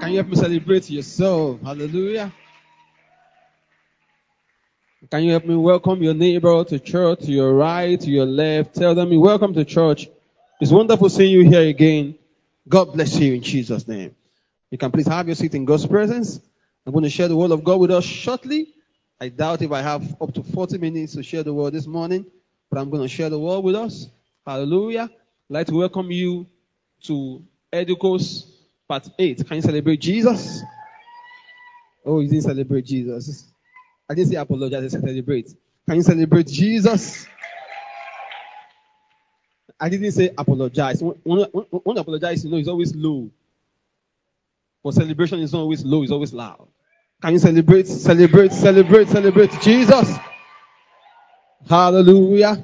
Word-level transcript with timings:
Can 0.00 0.10
you 0.10 0.18
help 0.18 0.28
me 0.28 0.36
celebrate 0.36 0.88
yourself? 0.90 1.60
Hallelujah. 1.60 2.32
Can 5.10 5.24
you 5.24 5.32
help 5.32 5.44
me 5.44 5.56
welcome 5.56 6.00
your 6.02 6.14
neighbor 6.14 6.62
to 6.62 6.78
church, 6.78 7.20
to 7.20 7.32
your 7.32 7.52
right, 7.54 8.00
to 8.00 8.08
your 8.08 8.24
left? 8.24 8.76
Tell 8.76 8.94
them, 8.94 9.10
welcome 9.18 9.54
to 9.54 9.64
church. 9.64 10.06
It's 10.60 10.70
wonderful 10.70 11.08
seeing 11.08 11.32
you 11.32 11.50
here 11.50 11.68
again. 11.68 12.16
God 12.68 12.92
bless 12.92 13.18
you 13.18 13.34
in 13.34 13.42
Jesus' 13.42 13.88
name. 13.88 14.14
You 14.70 14.78
can 14.78 14.92
please 14.92 15.08
have 15.08 15.26
your 15.26 15.34
seat 15.34 15.54
in 15.56 15.64
God's 15.64 15.86
presence. 15.86 16.40
I'm 16.86 16.92
going 16.92 17.02
to 17.02 17.10
share 17.10 17.26
the 17.26 17.36
word 17.36 17.50
of 17.50 17.64
God 17.64 17.80
with 17.80 17.90
us 17.90 18.04
shortly. 18.04 18.68
I 19.20 19.30
doubt 19.30 19.62
if 19.62 19.72
I 19.72 19.82
have 19.82 20.16
up 20.22 20.32
to 20.34 20.44
40 20.44 20.78
minutes 20.78 21.14
to 21.14 21.24
share 21.24 21.42
the 21.42 21.52
word 21.52 21.72
this 21.72 21.88
morning, 21.88 22.24
but 22.70 22.78
I'm 22.78 22.88
going 22.88 23.02
to 23.02 23.08
share 23.08 23.30
the 23.30 23.38
word 23.38 23.60
with 23.60 23.74
us. 23.74 24.08
Hallelujah. 24.46 25.10
I'd 25.10 25.54
like 25.54 25.66
to 25.66 25.74
welcome 25.74 26.12
you 26.12 26.46
to 27.04 27.42
Edukos 27.72 28.47
part 28.88 29.08
8. 29.18 29.46
Can 29.46 29.56
you 29.56 29.62
celebrate 29.62 30.00
Jesus? 30.00 30.62
Oh, 32.04 32.20
you 32.20 32.28
didn't 32.28 32.44
celebrate 32.44 32.86
Jesus. 32.86 33.46
I 34.08 34.14
didn't 34.14 34.32
say 34.32 34.36
apologize, 34.36 34.84
I 34.84 34.88
said 34.88 35.02
celebrate. 35.02 35.54
Can 35.86 35.96
you 35.96 36.02
celebrate 36.02 36.46
Jesus? 36.46 37.26
I 39.78 39.88
didn't 39.88 40.10
say 40.12 40.30
apologize. 40.36 41.02
When, 41.02 41.16
when, 41.22 41.44
when 41.44 41.98
apologize, 41.98 42.44
you 42.44 42.50
know, 42.50 42.56
it's 42.56 42.68
always 42.68 42.94
low. 42.96 43.30
For 44.82 44.92
celebration, 44.92 45.40
it's 45.40 45.52
not 45.52 45.60
always 45.60 45.84
low, 45.84 46.02
it's 46.02 46.12
always 46.12 46.32
loud. 46.32 46.66
Can 47.20 47.34
you 47.34 47.38
celebrate, 47.38 47.86
celebrate, 47.86 48.52
celebrate, 48.52 49.08
celebrate 49.08 49.50
Jesus? 49.60 50.16
Hallelujah. 51.68 52.62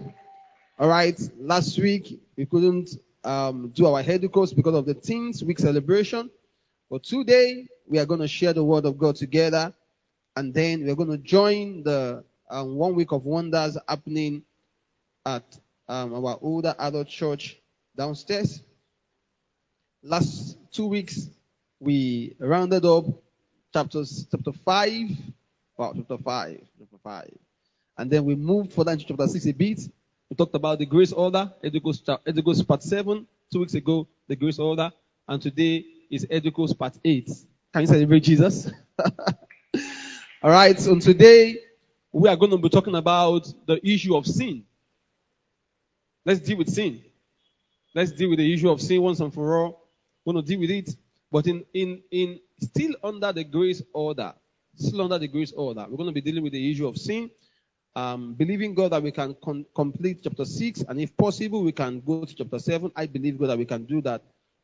All 0.79 0.89
right. 0.89 1.21
Last 1.39 1.79
week, 1.79 2.21
we 2.37 2.47
couldn't 2.47 2.91
um, 3.25 3.71
do 3.75 3.87
our 3.87 4.03
head 4.03 4.31
course 4.33 4.53
because 4.53 4.75
of 4.75 4.87
the 4.87 4.95
Teens 4.95 5.43
Week 5.43 5.59
celebration. 5.59 6.31
But 6.91 7.05
today, 7.05 7.67
we 7.89 7.99
are 7.99 8.07
going 8.07 8.21
to 8.21 8.29
share 8.29 8.53
the 8.53 8.65
word 8.65 8.85
of 8.85 8.99
God 8.99 9.17
together. 9.17 9.73
And 10.37 10.53
then 10.53 10.85
we're 10.85 10.95
going 10.97 11.11
to 11.11 11.19
join 11.19 11.83
the 11.83 12.25
um, 12.51 12.77
one 12.77 12.95
week 12.95 13.13
of 13.13 13.25
wonders 13.25 13.79
happening 13.89 14.43
at 15.25 15.45
um, 15.89 16.15
our 16.15 16.39
older 16.41 16.75
adult 16.79 17.09
church 17.09 17.59
downstairs. 17.97 18.63
Last 20.03 20.59
two 20.73 20.87
weeks, 20.87 21.29
we 21.81 22.37
rounded 22.39 22.85
up 22.85 23.07
chapters, 23.73 24.27
chapter 24.31 24.53
5, 24.53 24.93
wow, 25.77 25.93
chapter 25.97 26.19
5, 26.19 26.61
chapter 26.79 26.97
5. 27.03 27.31
And 27.99 28.11
then 28.11 28.25
we 28.25 28.35
moved 28.35 28.73
further 28.73 28.93
into 28.93 29.05
chapter 29.05 29.27
6 29.27 29.47
a 29.47 29.53
bit. 29.53 29.81
We 30.31 30.37
talked 30.37 30.55
about 30.55 30.79
the 30.79 30.87
grace 30.87 31.13
order, 31.13 31.53
Edukos 31.63 32.67
part 32.67 32.83
7, 32.83 33.27
two 33.53 33.61
weeks 33.61 33.75
ago, 33.75 34.09
the 34.27 34.37
grace 34.37 34.59
order. 34.59 34.91
And 35.29 35.41
today 35.41 35.85
is 36.11 36.27
Edukos 36.27 36.77
part 36.77 36.99
8. 37.05 37.31
Can 37.73 37.83
you 37.83 37.87
celebrate 37.87 38.21
Jesus? 38.21 38.71
All 40.43 40.51
right, 40.51 40.79
so 40.79 40.99
today 40.99 41.59
we 42.13 42.29
are 42.29 42.37
going 42.37 42.51
to 42.53 42.59
be 42.59 42.69
talking 42.69 42.95
about 42.95 43.53
the 43.67 43.81
issue 43.87 44.17
of 44.17 44.27
sin. 44.27 44.65
Let's 46.25 46.41
deal 46.41 46.59
with 46.59 46.71
sin. 46.71 47.03
Let's 47.95 48.13
deal 48.13 48.31
with 48.31 48.39
the 48.39 48.53
issue 48.55 48.71
of 48.71 48.81
sin 48.81 49.03
once 49.03 49.21
and 49.21 49.33
for 49.33 49.59
all. 49.59 49.89
We're 50.25 50.33
going 50.33 50.45
to 50.45 50.49
deal 50.49 50.61
with 50.61 50.71
it. 50.71 50.91
But 51.31 51.47
in, 51.47 51.65
in, 51.75 52.03
in 52.11 52.41
still 52.61 52.95
under 53.03 53.33
the 53.33 53.45
grace 53.45 53.83
order, 53.93 54.33
still 54.77 55.03
under 55.03 55.19
the 55.19 55.29
grace 55.29 55.53
order, 55.53 55.87
we're 55.89 55.97
going 55.97 56.09
to 56.09 56.13
be 56.13 56.21
dealing 56.21 56.43
with 56.43 56.53
the 56.53 56.71
issue 56.71 56.87
of 56.87 56.97
sin. 56.97 57.31
Um, 57.97 58.35
believing 58.35 58.75
God 58.75 58.91
that 58.93 59.03
we 59.03 59.13
can 59.13 59.37
con- 59.43 59.67
complete 59.75 60.21
chapter 60.25 60.45
6, 60.45 60.85
and 60.89 61.01
if 61.01 61.17
possible, 61.17 61.63
we 61.63 61.73
can 61.73 62.01
go 62.01 62.25
to 62.25 62.35
chapter 62.35 62.59
7. 62.59 62.91
I 62.97 63.07
believe 63.07 63.39
God 63.39 63.51
that 63.51 63.59
we 63.59 63.65
can 63.65 63.85
do 63.85 64.01
that. 64.03 64.23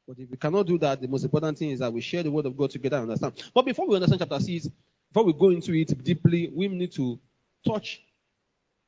But 0.09 0.19
if 0.19 0.29
we 0.31 0.37
cannot 0.37 0.67
do 0.67 0.79
that, 0.79 1.01
the 1.01 1.07
most 1.07 1.23
important 1.23 1.57
thing 1.57 1.71
is 1.71 1.79
that 1.79 1.93
we 1.93 2.01
share 2.01 2.25
the 2.25 2.31
word 2.31 2.47
of 2.47 2.57
God 2.57 2.71
together 2.71 2.97
and 2.97 3.05
understand. 3.05 3.35
But 3.55 3.65
before 3.65 3.87
we 3.87 3.95
understand 3.95 4.21
chapter 4.21 4.41
6, 4.41 4.69
before 5.13 5.25
we 5.25 5.33
go 5.33 5.51
into 5.51 5.73
it 5.75 6.03
deeply, 6.03 6.51
we 6.53 6.67
need 6.67 6.91
to 6.93 7.21
touch 7.65 8.03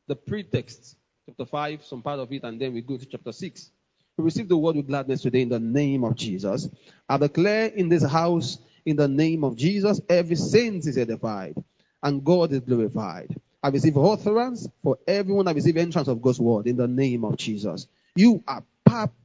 the 0.09 0.17
pretext 0.17 0.97
chapter 1.27 1.45
5, 1.45 1.85
some 1.85 2.03
part 2.03 2.19
of 2.19 2.33
it, 2.33 2.43
and 2.43 2.61
then 2.61 2.73
we 2.73 2.81
go 2.81 2.97
to 2.97 3.07
chapter 3.07 3.31
6. 3.31 3.71
We 4.17 4.25
receive 4.25 4.49
the 4.49 4.57
word 4.57 4.77
with 4.77 4.89
gladness 4.89 5.23
today 5.23 5.43
in 5.43 5.49
the 5.49 5.61
name 5.61 6.05
of 6.05 6.17
Jesus. 6.17 6.69
I 7.09 7.17
declare 7.17 7.67
in 7.67 7.89
this 7.89 8.05
house, 8.05 8.59
in 8.85 8.97
the 8.97 9.09
name 9.09 9.45
of 9.45 9.57
Jesus, 9.57 10.01
every 10.09 10.37
saint 10.37 10.87
is 10.87 10.99
edified 10.99 11.55
and 12.03 12.25
God 12.25 12.53
is 12.53 12.61
glorified. 12.61 13.35
I 13.63 13.69
receive 13.69 13.97
utterance 13.97 14.69
for 14.83 14.99
everyone 15.07 15.47
I 15.47 15.53
receive 15.53 15.77
entrance 15.77 16.09
of 16.09 16.21
God's 16.21 16.41
word 16.41 16.67
in 16.67 16.77
the 16.77 16.89
name 16.89 17.25
of 17.25 17.37
Jesus. 17.37 17.87
You 18.17 18.43
are 18.47 18.63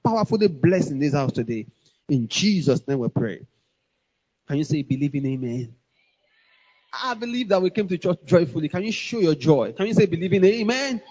powerfully 0.03 0.47
blessed 0.47 0.91
in 0.91 0.99
this 0.99 1.13
house 1.13 1.31
today. 1.31 1.65
In 2.07 2.27
Jesus' 2.27 2.87
name 2.87 2.99
we 2.99 3.09
pray. 3.09 3.45
Can 4.47 4.57
you 4.57 4.63
say 4.63 4.83
believe 4.83 5.15
in 5.15 5.25
amen? 5.25 5.75
I 6.93 7.15
believe 7.15 7.49
that 7.49 7.61
we 7.61 7.69
came 7.69 7.87
to 7.87 7.97
church 7.97 8.19
joyfully. 8.25 8.69
Can 8.69 8.83
you 8.83 8.91
show 8.91 9.19
your 9.19 9.35
joy? 9.35 9.73
Can 9.73 9.87
you 9.87 9.93
say 9.93 10.05
believe 10.05 10.33
in 10.33 10.45
amen? 10.45 11.01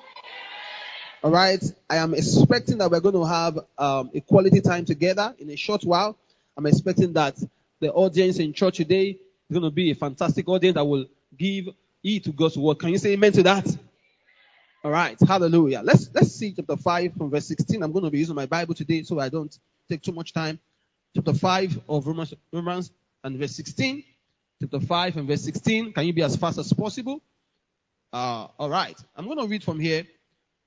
All 1.22 1.30
right. 1.30 1.62
I 1.90 1.96
am 1.96 2.14
expecting 2.14 2.78
that 2.78 2.90
we're 2.90 3.00
going 3.00 3.14
to 3.14 3.24
have 3.24 3.58
um, 3.76 4.10
a 4.14 4.20
quality 4.20 4.60
time 4.60 4.84
together 4.84 5.34
in 5.38 5.50
a 5.50 5.56
short 5.56 5.84
while. 5.84 6.16
I'm 6.56 6.66
expecting 6.66 7.12
that 7.14 7.36
the 7.80 7.92
audience 7.92 8.38
in 8.38 8.52
church 8.52 8.78
today 8.78 9.10
is 9.10 9.18
going 9.52 9.64
to 9.64 9.70
be 9.70 9.90
a 9.90 9.94
fantastic 9.94 10.48
audience 10.48 10.76
that 10.76 10.84
will 10.84 11.06
give 11.36 11.66
heed 12.06 12.22
to 12.24 12.32
God's 12.32 12.56
word. 12.56 12.78
Can 12.78 12.90
you 12.90 12.98
say 12.98 13.12
amen 13.12 13.32
to 13.32 13.42
that? 13.42 13.66
All 14.84 14.92
right. 14.92 15.18
Hallelujah. 15.26 15.80
Let's 15.82 16.08
let's 16.14 16.32
see 16.32 16.52
chapter 16.52 16.76
5 16.76 17.14
from 17.14 17.30
verse 17.30 17.48
16. 17.48 17.82
I'm 17.82 17.90
going 17.92 18.04
to 18.04 18.10
be 18.10 18.18
using 18.18 18.36
my 18.36 18.46
Bible 18.46 18.74
today 18.74 19.02
so 19.02 19.18
I 19.18 19.28
don't 19.28 19.58
take 19.88 20.02
too 20.02 20.12
much 20.12 20.32
time. 20.32 20.60
Chapter 21.16 21.34
5 21.34 21.80
of 21.88 22.06
Romans, 22.06 22.32
Romans 22.52 22.92
and 23.24 23.36
verse 23.36 23.56
16. 23.56 24.04
Chapter 24.62 24.80
5 24.80 25.16
and 25.16 25.26
verse 25.26 25.42
16. 25.42 25.92
Can 25.92 26.06
you 26.06 26.12
be 26.12 26.22
as 26.22 26.36
fast 26.36 26.58
as 26.58 26.72
possible? 26.72 27.20
Uh, 28.12 28.46
all 28.58 28.70
right. 28.70 28.96
I'm 29.16 29.26
going 29.26 29.38
to 29.38 29.46
read 29.46 29.64
from 29.64 29.80
here. 29.80 30.04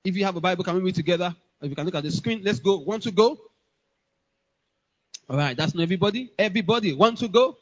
If 0.03 0.17
you 0.17 0.25
have 0.25 0.35
a 0.35 0.41
Bible, 0.41 0.65
can 0.65 0.75
we 0.75 0.81
read 0.81 0.95
together? 0.95 1.33
If 1.61 1.69
you 1.69 1.75
can 1.75 1.85
look 1.85 1.95
at 1.95 2.03
the 2.03 2.11
screen, 2.11 2.41
let's 2.43 2.59
go. 2.59 2.79
Want 2.79 3.03
to 3.03 3.11
go? 3.11 3.37
All 5.29 5.37
right, 5.37 5.55
that's 5.55 5.75
not 5.75 5.83
everybody. 5.83 6.31
Everybody 6.37 6.93
want 6.93 7.19
to 7.19 7.27
go? 7.27 7.57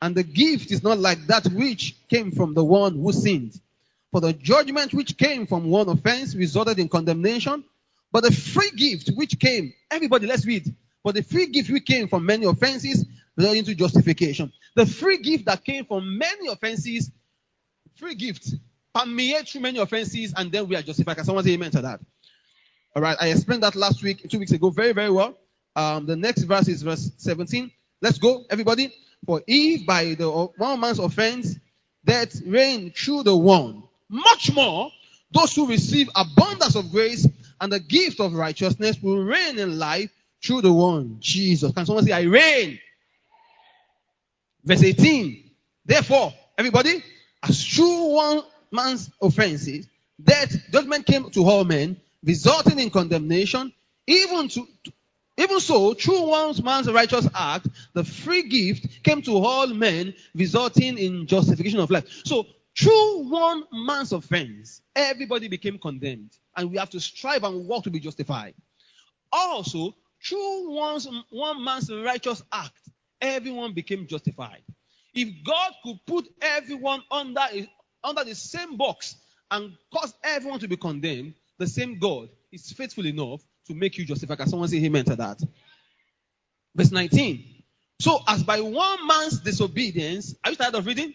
And 0.00 0.14
the 0.14 0.22
gift 0.22 0.70
is 0.70 0.82
not 0.82 0.98
like 0.98 1.26
that 1.26 1.46
which 1.48 1.96
came 2.08 2.30
from 2.30 2.54
the 2.54 2.64
one 2.64 2.94
who 2.94 3.12
sinned. 3.12 3.60
For 4.12 4.20
the 4.20 4.32
judgment 4.32 4.94
which 4.94 5.16
came 5.16 5.46
from 5.46 5.68
one 5.68 5.88
offense 5.88 6.34
resulted 6.34 6.78
in 6.78 6.88
condemnation. 6.88 7.64
But 8.12 8.24
the 8.24 8.32
free 8.32 8.70
gift 8.70 9.10
which 9.14 9.38
came, 9.38 9.72
everybody, 9.90 10.26
let's 10.26 10.46
read. 10.46 10.74
But 11.04 11.14
the 11.14 11.22
free 11.22 11.46
gift 11.46 11.70
which 11.70 11.84
came 11.84 12.08
from 12.08 12.24
many 12.24 12.46
offenses 12.46 13.04
resulted 13.36 13.58
into 13.58 13.74
justification. 13.74 14.52
The 14.74 14.86
free 14.86 15.18
gift 15.18 15.44
that 15.46 15.64
came 15.64 15.84
from 15.84 16.16
many 16.16 16.48
offenses, 16.48 17.10
free 17.96 18.14
gift 18.14 18.54
permeate 18.94 19.48
through 19.48 19.60
many 19.62 19.78
offenses, 19.78 20.32
and 20.36 20.50
then 20.50 20.68
we 20.68 20.76
are 20.76 20.82
justified. 20.82 21.16
Can 21.16 21.24
someone 21.24 21.44
say 21.44 21.52
amen 21.52 21.70
to 21.72 21.82
that? 21.82 22.00
All 22.96 23.02
right, 23.02 23.16
I 23.20 23.28
explained 23.28 23.62
that 23.62 23.76
last 23.76 24.02
week, 24.02 24.28
two 24.28 24.38
weeks 24.38 24.52
ago, 24.52 24.70
very, 24.70 24.92
very 24.92 25.10
well. 25.10 25.36
Um, 25.76 26.06
the 26.06 26.16
next 26.16 26.42
verse 26.42 26.68
is 26.68 26.82
verse 26.82 27.12
17. 27.18 27.70
Let's 28.00 28.18
go, 28.18 28.44
everybody. 28.50 28.92
For 29.26 29.42
if 29.46 29.86
by 29.86 30.14
the 30.14 30.30
one 30.30 30.80
man's 30.80 30.98
offense 30.98 31.56
death 32.04 32.40
reigned 32.46 32.94
through 32.94 33.24
the 33.24 33.36
one, 33.36 33.82
much 34.08 34.52
more 34.54 34.90
those 35.32 35.54
who 35.54 35.66
receive 35.66 36.08
abundance 36.16 36.74
of 36.74 36.90
grace 36.90 37.26
and 37.60 37.72
the 37.72 37.80
gift 37.80 38.20
of 38.20 38.34
righteousness 38.34 39.02
will 39.02 39.22
reign 39.22 39.58
in 39.58 39.78
life 39.78 40.10
through 40.42 40.62
the 40.62 40.72
one, 40.72 41.16
Jesus. 41.20 41.72
Can 41.72 41.84
someone 41.84 42.04
say, 42.04 42.12
I 42.12 42.22
reign? 42.22 42.78
Verse 44.64 44.82
18. 44.82 45.50
Therefore, 45.84 46.32
everybody, 46.56 47.02
as 47.42 47.66
through 47.66 48.14
one 48.14 48.42
man's 48.70 49.10
offenses, 49.20 49.86
death, 50.22 50.56
judgment 50.70 51.06
came 51.06 51.30
to 51.30 51.44
all 51.44 51.64
men, 51.64 51.96
resulting 52.22 52.78
in 52.78 52.90
condemnation, 52.90 53.72
even 54.06 54.48
to, 54.48 54.66
even 55.38 55.60
so, 55.60 55.94
through 55.94 56.28
one 56.28 56.54
man's 56.64 56.90
righteous 56.90 57.28
act, 57.34 57.68
the 57.94 58.04
free 58.04 58.42
gift 58.48 59.04
came 59.04 59.22
to 59.22 59.36
all 59.36 59.68
men, 59.68 60.14
resulting 60.34 60.98
in 60.98 61.26
justification 61.28 61.78
of 61.78 61.90
life. 61.90 62.06
So, 62.24 62.46
through 62.76 63.28
one 63.28 63.64
man's 63.72 64.12
offense, 64.12 64.82
everybody 64.96 65.48
became 65.48 65.78
condemned, 65.78 66.32
and 66.56 66.70
we 66.70 66.78
have 66.78 66.90
to 66.90 67.00
strive 67.00 67.44
and 67.44 67.66
work 67.68 67.84
to 67.84 67.90
be 67.90 68.00
justified. 68.00 68.54
Also, 69.32 69.94
through 70.24 70.72
one's, 70.72 71.08
one 71.30 71.64
man's 71.64 71.92
righteous 71.92 72.42
act, 72.52 72.88
everyone 73.20 73.74
became 73.74 74.06
justified. 74.08 74.62
If 75.14 75.28
God 75.44 75.72
could 75.84 76.00
put 76.06 76.28
everyone 76.42 77.02
under 77.10 77.42
under 78.04 78.24
the 78.24 78.34
same 78.34 78.76
box 78.76 79.16
and 79.50 79.76
cause 79.92 80.14
everyone 80.24 80.60
to 80.60 80.68
be 80.68 80.76
condemned, 80.76 81.34
the 81.58 81.66
same 81.66 81.98
God 81.98 82.28
is 82.52 82.72
faithful 82.72 83.06
enough 83.06 83.40
to 83.68 83.74
make 83.74 83.96
you 83.98 84.04
justified. 84.04 84.38
Can 84.38 84.48
someone 84.48 84.68
say 84.68 84.84
amen 84.84 85.04
to 85.06 85.16
that? 85.16 85.40
Verse 86.74 86.90
19. 86.90 87.44
So 88.00 88.20
as 88.26 88.42
by 88.42 88.60
one 88.60 89.06
man's 89.06 89.40
disobedience, 89.40 90.34
are 90.44 90.50
you 90.50 90.56
tired 90.56 90.74
of 90.74 90.86
reading? 90.86 91.14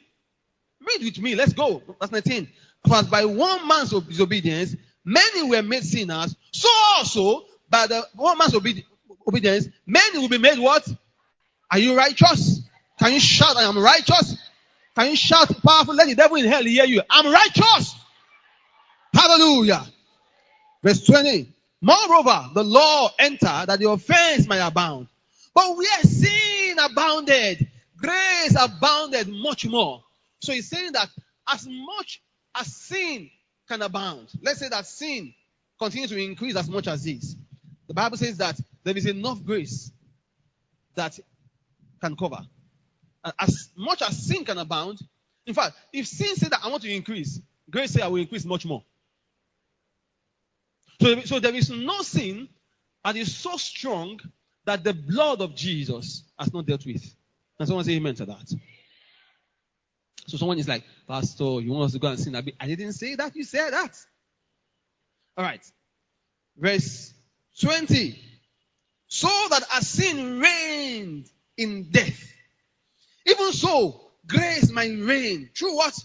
Read 0.86 1.04
with 1.04 1.20
me. 1.20 1.36
Let's 1.36 1.54
go. 1.54 1.82
Verse 2.00 2.12
19. 2.12 2.48
For 2.88 2.96
as 2.96 3.08
by 3.08 3.26
one 3.26 3.68
man's 3.68 3.92
disobedience, 3.92 4.76
many 5.06 5.50
were 5.50 5.62
made 5.62 5.84
sinners, 5.84 6.36
so 6.52 6.70
also 6.98 7.46
by 7.70 7.88
the 7.88 8.06
one 8.16 8.38
man's 8.38 8.56
obedience, 8.56 9.68
many 9.86 10.20
will 10.20 10.30
be 10.30 10.38
made 10.38 10.60
what? 10.60 10.88
Are 11.72 11.80
you 11.80 11.96
righteous? 11.96 12.62
Can 13.00 13.14
you 13.14 13.20
shout, 13.20 13.56
I 13.56 13.64
am 13.64 13.80
righteous? 13.80 14.38
Can 14.96 15.10
you 15.10 15.16
shout 15.16 15.50
powerful? 15.66 15.96
Let 15.96 16.08
the 16.08 16.16
devil 16.16 16.38
in 16.38 16.46
hell 16.46 16.64
hear 16.64 16.86
you. 16.86 17.02
I'm 17.10 17.32
righteous. 17.32 17.96
Hallelujah. 19.14 19.86
Verse 20.84 21.04
20. 21.06 21.52
Moreover, 21.84 22.50
the 22.54 22.64
law 22.64 23.10
entered 23.20 23.66
that 23.68 23.78
the 23.78 23.90
offense 23.90 24.48
might 24.48 24.66
abound. 24.66 25.08
But 25.54 25.76
where 25.76 26.02
sin 26.04 26.78
abounded, 26.80 27.70
grace 27.98 28.56
abounded 28.58 29.28
much 29.28 29.66
more. 29.66 30.02
So 30.42 30.54
he's 30.54 30.70
saying 30.70 30.94
that 30.94 31.10
as 31.52 31.68
much 31.68 32.24
as 32.56 32.74
sin 32.74 33.30
can 33.68 33.82
abound, 33.82 34.30
let's 34.42 34.60
say 34.60 34.70
that 34.70 34.88
sin 34.88 35.34
continues 35.78 36.10
to 36.12 36.18
increase 36.24 36.56
as 36.56 36.70
much 36.70 36.88
as 36.88 37.04
this. 37.04 37.36
The 37.90 37.94
Bible 37.94 38.16
says 38.16 38.38
that 38.38 38.58
there 38.86 38.96
is 38.96 39.06
enough 39.06 39.44
grace 39.44 39.92
that 40.96 41.20
can 42.00 42.16
cover. 42.16 42.40
As 43.38 43.72
much 43.76 44.02
as 44.04 44.26
sin 44.26 44.46
can 44.46 44.58
abound, 44.58 45.02
in 45.46 45.54
fact, 45.54 45.76
if 45.92 46.08
sin 46.08 46.34
says 46.38 46.50
that 46.50 46.62
I 46.64 46.70
want 46.70 46.84
to 46.84 46.94
increase, 46.94 47.42
grace 47.70 47.92
says 47.92 48.04
I 48.04 48.08
will 48.08 48.22
increase 48.22 48.46
much 48.46 48.66
more. 48.66 48.86
So, 51.02 51.22
so 51.22 51.40
there 51.40 51.56
is 51.56 51.70
no 51.70 52.02
sin 52.02 52.48
that 53.04 53.16
is 53.16 53.36
so 53.36 53.58
strong 53.58 54.20
that 54.66 54.84
the 54.84 54.94
blood 54.94 55.42
of 55.42 55.56
Jesus 55.56 56.24
has 56.40 56.54
not 56.54 56.66
dealt 56.66 56.86
with. 56.86 57.04
And 57.60 57.68
someone 57.68 57.86
say 57.86 57.94
amen 57.94 58.16
to 58.16 58.26
that. 58.26 58.54
So 60.28 60.38
someone 60.38 60.58
is 60.58 60.68
like, 60.68 60.84
Pastor, 61.08 61.60
you 61.60 61.72
want 61.72 61.86
us 61.86 61.92
to 61.94 62.00
go 62.00 62.08
and 62.08 62.20
sin? 62.20 62.36
I 62.36 62.68
didn't 62.68 62.94
say 62.94 63.16
that. 63.16 63.36
You 63.36 63.44
said 63.44 63.72
that. 63.72 63.98
All 65.38 65.44
right. 65.44 65.64
Verse 66.58 67.14
20. 67.60 68.20
So 69.08 69.28
that 69.50 69.64
as 69.74 69.88
sin 69.88 70.40
reigned 70.40 71.30
in 71.58 71.90
death, 71.92 72.34
even 73.26 73.52
so 73.52 74.12
grace 74.26 74.72
might 74.72 74.98
reign 75.00 75.50
through 75.56 75.76
what? 75.76 75.98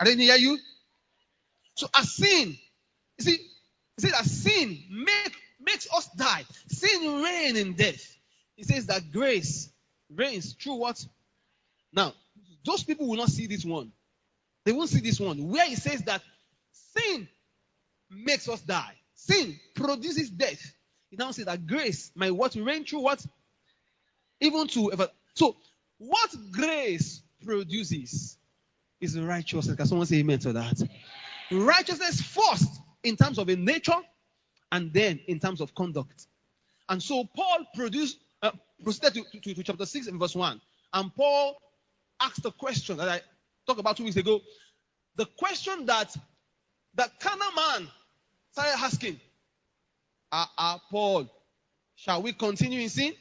I 0.00 0.04
didn't 0.04 0.20
hear 0.20 0.36
you. 0.36 0.58
So 1.76 1.88
as 1.96 2.12
sin, 2.12 2.56
you 3.18 3.24
see, 3.24 3.38
he 4.02 4.08
says 4.08 4.18
that 4.18 4.24
sin 4.26 4.82
make, 4.90 5.36
makes 5.60 5.86
us 5.94 6.08
die. 6.16 6.44
Sin 6.68 7.22
reigns 7.22 7.58
in 7.58 7.74
death. 7.74 8.16
He 8.56 8.64
says 8.64 8.86
that 8.86 9.12
grace 9.12 9.70
reigns 10.10 10.54
through 10.54 10.74
what? 10.74 11.04
Now, 11.92 12.12
those 12.64 12.82
people 12.82 13.08
will 13.08 13.16
not 13.16 13.28
see 13.28 13.46
this 13.46 13.64
one. 13.64 13.92
They 14.64 14.72
won't 14.72 14.90
see 14.90 15.00
this 15.00 15.20
one. 15.20 15.48
Where 15.48 15.66
he 15.66 15.76
says 15.76 16.02
that 16.02 16.22
sin 16.96 17.28
makes 18.10 18.48
us 18.48 18.60
die. 18.62 18.94
Sin 19.14 19.58
produces 19.74 20.30
death. 20.30 20.60
He 21.10 21.16
now 21.16 21.30
says 21.30 21.44
that 21.44 21.66
grace 21.66 22.10
might 22.16 22.32
what 22.32 22.56
reign 22.56 22.84
through 22.84 23.00
what? 23.00 23.24
Even 24.40 24.66
to 24.68 24.92
ever. 24.92 25.08
So, 25.34 25.56
what 25.98 26.34
grace 26.50 27.22
produces 27.44 28.36
is 29.00 29.18
righteousness. 29.18 29.76
Can 29.76 29.86
someone 29.86 30.06
say 30.06 30.16
amen 30.16 30.40
to 30.40 30.54
that? 30.54 30.88
Righteousness 31.52 32.20
first 32.20 32.81
in 33.04 33.16
terms 33.16 33.38
of 33.38 33.48
a 33.48 33.56
nature 33.56 33.98
and 34.70 34.92
then 34.92 35.20
in 35.26 35.38
terms 35.38 35.60
of 35.60 35.74
conduct. 35.74 36.26
And 36.88 37.02
so 37.02 37.24
Paul 37.36 37.66
produced, 37.74 38.18
uh, 38.42 38.52
proceeded 38.82 39.24
to, 39.32 39.40
to, 39.40 39.54
to 39.54 39.62
chapter 39.62 39.86
6 39.86 40.06
and 40.08 40.18
verse 40.18 40.34
1. 40.34 40.60
And 40.94 41.14
Paul 41.14 41.56
asked 42.20 42.42
the 42.42 42.50
question 42.52 42.96
that 42.98 43.08
I 43.08 43.20
talked 43.66 43.80
about 43.80 43.96
two 43.96 44.04
weeks 44.04 44.16
ago. 44.16 44.40
The 45.16 45.26
question 45.26 45.86
that 45.86 46.14
the 46.94 47.10
carnal 47.20 47.52
man 47.54 47.88
started 48.52 48.74
asking, 48.78 49.20
uh, 50.30 50.46
uh, 50.56 50.78
Paul, 50.90 51.30
shall 51.96 52.22
we 52.22 52.32
continue 52.32 52.80
in 52.80 52.88
sin? 52.88 53.12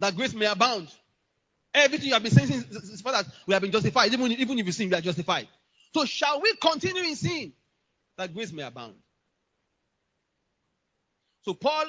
That 0.00 0.16
grace 0.16 0.34
may 0.34 0.46
abound. 0.46 0.88
Everything 1.72 2.08
you 2.08 2.14
have 2.14 2.22
been 2.22 2.32
saying 2.32 2.48
since 2.48 3.02
that 3.02 3.26
we 3.46 3.54
have 3.54 3.62
been 3.62 3.70
justified. 3.70 4.12
Even, 4.12 4.32
even 4.32 4.58
if 4.58 4.66
you 4.66 4.72
sin, 4.72 4.88
we 4.88 4.96
are 4.96 5.00
justified. 5.00 5.46
So 5.94 6.04
shall 6.04 6.40
we 6.40 6.54
continue 6.56 7.02
in 7.02 7.14
sin? 7.16 7.52
That 8.18 8.34
grace 8.34 8.52
may 8.52 8.62
abound. 8.62 8.94
So, 11.42 11.54
Paul, 11.54 11.86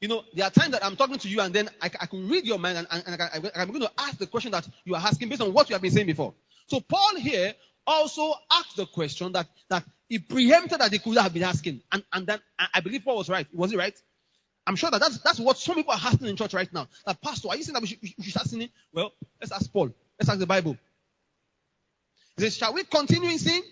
you 0.00 0.08
know, 0.08 0.24
there 0.34 0.44
are 0.44 0.50
times 0.50 0.72
that 0.72 0.84
I'm 0.84 0.96
talking 0.96 1.18
to 1.18 1.28
you 1.28 1.40
and 1.40 1.54
then 1.54 1.70
I, 1.80 1.90
I 2.00 2.06
can 2.06 2.28
read 2.28 2.44
your 2.44 2.58
mind 2.58 2.78
and, 2.78 2.86
and, 2.90 3.04
and 3.06 3.22
I, 3.22 3.62
am 3.62 3.68
going 3.68 3.80
to 3.80 3.90
ask 3.98 4.18
the 4.18 4.26
question 4.26 4.50
that 4.52 4.68
you 4.84 4.94
are 4.94 5.00
asking 5.00 5.28
based 5.28 5.40
on 5.40 5.52
what 5.52 5.68
you 5.70 5.74
have 5.74 5.82
been 5.82 5.90
saying 5.92 6.06
before. 6.06 6.34
So, 6.66 6.80
Paul 6.80 7.16
here 7.16 7.54
also 7.86 8.34
asked 8.52 8.76
the 8.76 8.86
question 8.86 9.32
that, 9.32 9.46
that 9.68 9.84
he 10.08 10.18
preempted 10.18 10.80
that 10.80 10.92
he 10.92 10.98
could 10.98 11.16
have 11.16 11.32
been 11.32 11.42
asking. 11.42 11.82
And, 11.90 12.04
and 12.12 12.26
then 12.26 12.38
I 12.74 12.80
believe 12.80 13.04
Paul 13.04 13.16
was 13.16 13.28
right. 13.28 13.46
Was 13.54 13.70
he 13.70 13.76
right? 13.76 13.98
I'm 14.66 14.76
sure 14.76 14.90
that 14.90 15.00
that's, 15.00 15.18
that's 15.18 15.40
what 15.40 15.58
some 15.58 15.74
people 15.74 15.92
are 15.92 16.00
asking 16.02 16.28
in 16.28 16.36
church 16.36 16.54
right 16.54 16.72
now. 16.72 16.88
That, 17.06 17.20
Pastor, 17.20 17.48
are 17.48 17.56
you 17.56 17.62
saying 17.64 17.74
that 17.74 17.80
we 17.80 17.88
should, 17.88 17.98
we 18.02 18.14
should 18.22 18.30
start 18.32 18.46
sinning? 18.46 18.68
Well, 18.92 19.12
let's 19.40 19.52
ask 19.52 19.72
Paul. 19.72 19.90
Let's 20.18 20.28
ask 20.28 20.38
the 20.38 20.46
Bible. 20.46 20.76
He 22.36 22.42
says, 22.42 22.56
Shall 22.56 22.72
we 22.72 22.84
continue 22.84 23.30
in 23.30 23.38
sin? 23.38 23.62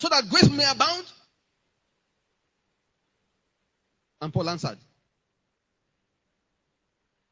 So 0.00 0.08
that 0.08 0.28
grace 0.28 0.50
may 0.50 0.64
abound? 0.70 1.04
And 4.20 4.32
Paul 4.32 4.48
answered, 4.48 4.78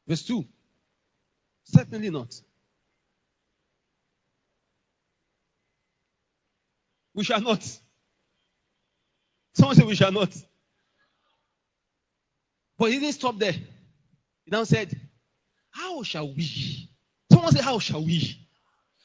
verse 0.07 0.23
2 0.23 0.45
Certainly 1.65 2.09
not. 2.09 2.33
We 7.13 7.23
shall 7.25 7.41
not. 7.41 7.63
Someone 9.53 9.75
said 9.75 9.85
we 9.85 9.95
shall 9.95 10.11
not. 10.11 10.33
But 12.77 12.91
he 12.91 12.99
didn't 12.99 13.15
stop 13.15 13.37
there. 13.39 13.53
He 13.53 14.51
now 14.51 14.63
said, 14.63 14.95
How 15.71 16.03
shall 16.03 16.27
we? 16.33 16.89
Someone 17.31 17.51
said, 17.51 17.63
How 17.63 17.79
shall 17.79 18.03
we? 18.05 18.13
He 18.13 18.37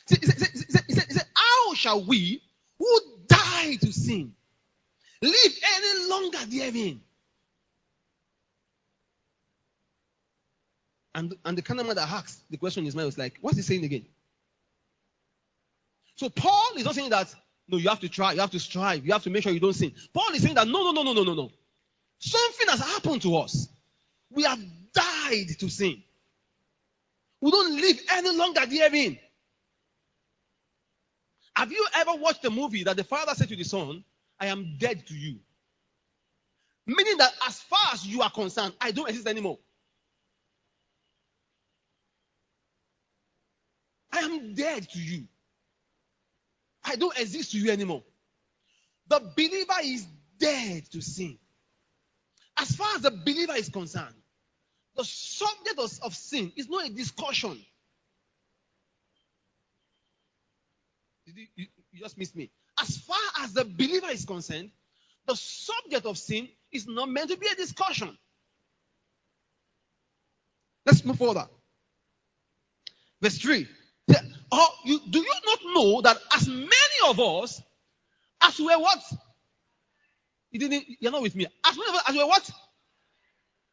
said, 0.06 0.19
he 0.20 0.26
said, 0.26 0.49
he 0.87 0.94
said, 0.94 1.05
he 1.09 1.14
said 1.14 1.26
How 1.35 1.75
shall 1.75 2.05
we 2.05 2.43
who 2.82 3.00
die 3.29 3.76
to 3.81 3.93
sin. 3.93 4.34
Live 5.20 5.52
any 5.76 6.08
longer 6.08 6.38
therein. 6.49 7.00
And, 11.14 11.34
and 11.44 11.56
the 11.56 11.62
kind 11.62 11.79
of 11.79 11.87
man 11.87 11.94
that 11.96 12.11
asks 12.11 12.43
the 12.50 12.56
question 12.56 12.81
in 12.81 12.87
his 12.87 12.96
mind 12.96 13.06
was 13.06 13.19
like, 13.19 13.38
what's 13.40 13.56
he 13.56 13.62
saying 13.62 13.84
again? 13.84 14.06
So 16.17 16.29
Paul 16.29 16.73
is 16.76 16.84
not 16.84 16.94
saying 16.94 17.11
that, 17.11 17.32
no, 17.69 17.79
you 17.79 17.88
have 17.88 18.00
to 18.00 18.08
try, 18.08 18.32
you 18.32 18.40
have 18.40 18.50
to 18.50 18.58
strive, 18.58 19.06
you 19.06 19.12
have 19.12 19.23
to 19.23 19.31
make 19.31 19.44
sure 19.44 19.52
you 19.52 19.61
don't 19.61 19.75
sin. 19.75 19.93
Paul 20.12 20.31
is 20.35 20.43
saying 20.43 20.56
that, 20.56 20.67
no, 20.67 20.82
no, 20.85 20.90
no, 20.90 21.02
no, 21.02 21.12
no, 21.12 21.23
no, 21.23 21.35
no. 21.35 21.50
Something 22.19 22.69
has 22.69 22.81
happened 22.81 23.23
to 23.23 23.37
us. 23.37 23.69
We 24.31 24.43
have 24.44 24.61
died 24.93 25.49
to 25.61 25.69
sin. 25.69 26.02
We 27.40 27.50
don't 27.50 27.80
live 27.80 28.00
any 28.12 28.37
longer 28.37 28.66
therein. 28.66 29.18
Have 31.56 31.73
you 31.73 31.87
ever 31.97 32.12
watched 32.14 32.44
a 32.44 32.50
movie 32.50 32.85
that 32.85 32.97
the 32.97 33.04
father 33.04 33.35
said 33.35 33.49
to 33.49 33.56
the 33.56 33.64
son, 33.64 34.04
I 34.40 34.47
am 34.47 34.76
dead 34.78 35.06
to 35.06 35.14
you? 35.14 35.38
Meaning 36.87 37.18
that 37.18 37.32
as 37.47 37.61
far 37.61 37.92
as 37.92 38.06
you 38.06 38.23
are 38.23 38.30
concerned, 38.30 38.75
I 38.80 38.90
don't 38.90 39.09
exist 39.09 39.26
anymore. 39.28 39.59
I 44.12 44.21
am 44.21 44.54
dead 44.54 44.88
to 44.90 44.99
you. 44.99 45.26
I 46.85 46.97
don't 46.97 47.16
exist 47.18 47.52
to 47.52 47.59
you 47.59 47.71
anymore. 47.71 48.02
The 49.09 49.21
believer 49.37 49.75
is 49.82 50.06
dead 50.38 50.90
to 50.92 51.00
sin. 51.00 51.38
As 52.59 52.75
far 52.76 52.97
as 52.97 53.02
the 53.02 53.11
believer 53.11 53.54
is 53.54 53.68
concerned, 53.68 54.14
the 54.97 55.04
subject 55.04 55.78
of, 55.78 55.92
of 56.02 56.14
sin 56.14 56.52
is 56.56 56.68
not 56.68 56.87
a 56.87 56.90
discussion. 56.90 57.59
You, 61.34 61.46
you, 61.56 61.66
you 61.92 62.00
just 62.00 62.18
missed 62.18 62.36
me. 62.36 62.50
As 62.80 62.96
far 62.98 63.18
as 63.40 63.52
the 63.52 63.64
believer 63.64 64.08
is 64.10 64.24
concerned, 64.24 64.70
the 65.26 65.34
subject 65.36 66.06
of 66.06 66.18
sin 66.18 66.48
is 66.72 66.86
not 66.86 67.08
meant 67.08 67.30
to 67.30 67.36
be 67.36 67.46
a 67.46 67.54
discussion. 67.54 68.16
Let's 70.84 71.04
move 71.04 71.18
further. 71.18 71.46
Verse 73.20 73.38
3. 73.38 73.68
Oh, 74.54 74.68
you, 74.84 75.00
do 75.08 75.20
you 75.20 75.34
not 75.46 75.58
know 75.74 76.00
that 76.02 76.18
as 76.34 76.46
many 76.46 76.70
of 77.06 77.18
us 77.18 77.62
as 78.42 78.58
were 78.58 78.78
what? 78.78 79.02
You 80.50 80.58
didn't, 80.60 80.84
you're 81.00 81.12
not 81.12 81.22
with 81.22 81.34
me. 81.34 81.46
As 81.66 81.76
many 81.76 81.88
of 81.88 81.94
us 81.94 82.02
as 82.08 82.16
were 82.16 82.26
what? 82.26 82.50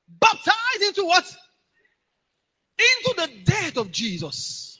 Baptized 0.07 0.81
into 0.87 1.05
what? 1.05 1.25
Into 2.77 3.13
the 3.17 3.29
death 3.43 3.77
of 3.77 3.91
Jesus. 3.91 4.78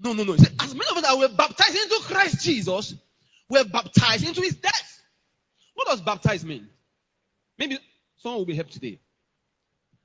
No, 0.00 0.12
no, 0.12 0.24
no. 0.24 0.36
Said, 0.36 0.52
as 0.60 0.74
many 0.74 0.90
of 0.90 0.96
us 0.96 1.02
that 1.02 1.18
were 1.18 1.28
baptized 1.28 1.76
into 1.76 2.00
Christ 2.04 2.44
Jesus, 2.44 2.94
we 3.48 3.58
were 3.58 3.68
baptized 3.68 4.26
into 4.26 4.40
his 4.42 4.54
death. 4.54 5.02
What 5.74 5.88
does 5.88 6.00
baptize 6.00 6.44
mean? 6.44 6.68
Maybe 7.58 7.78
someone 8.18 8.38
will 8.38 8.46
be 8.46 8.54
helped 8.54 8.72
today. 8.72 9.00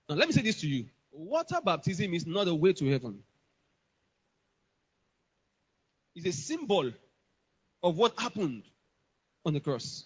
Now, 0.10 0.16
let 0.16 0.28
me 0.28 0.34
say 0.34 0.42
this 0.42 0.62
to 0.62 0.68
you. 0.68 0.86
Water 1.12 1.60
baptism 1.64 2.14
is 2.14 2.26
not 2.26 2.48
a 2.48 2.56
way 2.56 2.74
to 2.74 2.92
heaven. 2.92 3.20
It's 6.16 6.28
a 6.28 6.32
symbol 6.32 6.92
of 7.82 7.98
what 7.98 8.20
happened 8.20 8.64
on 9.46 9.54
the 9.54 9.60
cross. 9.60 10.06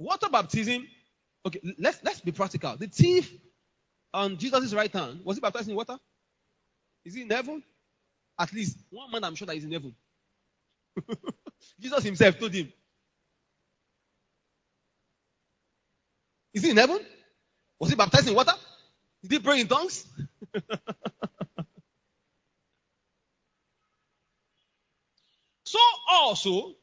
water 0.00 0.28
baptism. 0.30 0.86
Okay, 1.46 1.60
let's 1.78 2.00
let's 2.02 2.20
be 2.20 2.32
practical. 2.32 2.76
The 2.76 2.86
thief 2.86 3.32
on 4.12 4.36
Jesus' 4.38 4.74
right 4.74 4.92
hand 4.92 5.20
was 5.24 5.36
he 5.36 5.40
baptized 5.40 5.68
in 5.68 5.76
water? 5.76 5.96
Is 7.04 7.14
he 7.14 7.22
in 7.22 7.30
heaven? 7.30 7.62
At 8.38 8.52
least 8.52 8.78
one 8.90 9.10
man, 9.10 9.24
I'm 9.24 9.34
sure 9.34 9.46
that 9.46 9.56
is 9.56 9.64
in 9.64 9.72
heaven. 9.72 9.94
Jesus 11.80 12.04
himself 12.04 12.38
told 12.38 12.52
him. 12.54 12.72
Is 16.52 16.62
he 16.62 16.70
in 16.70 16.76
heaven? 16.76 17.00
Was 17.78 17.90
he 17.90 17.96
baptized 17.96 18.28
in 18.28 18.34
water? 18.34 18.52
Did 19.22 19.32
he 19.32 19.38
pray 19.38 19.60
in 19.60 19.68
tongues? 19.68 20.06
so 25.64 25.78
also, 26.10 26.74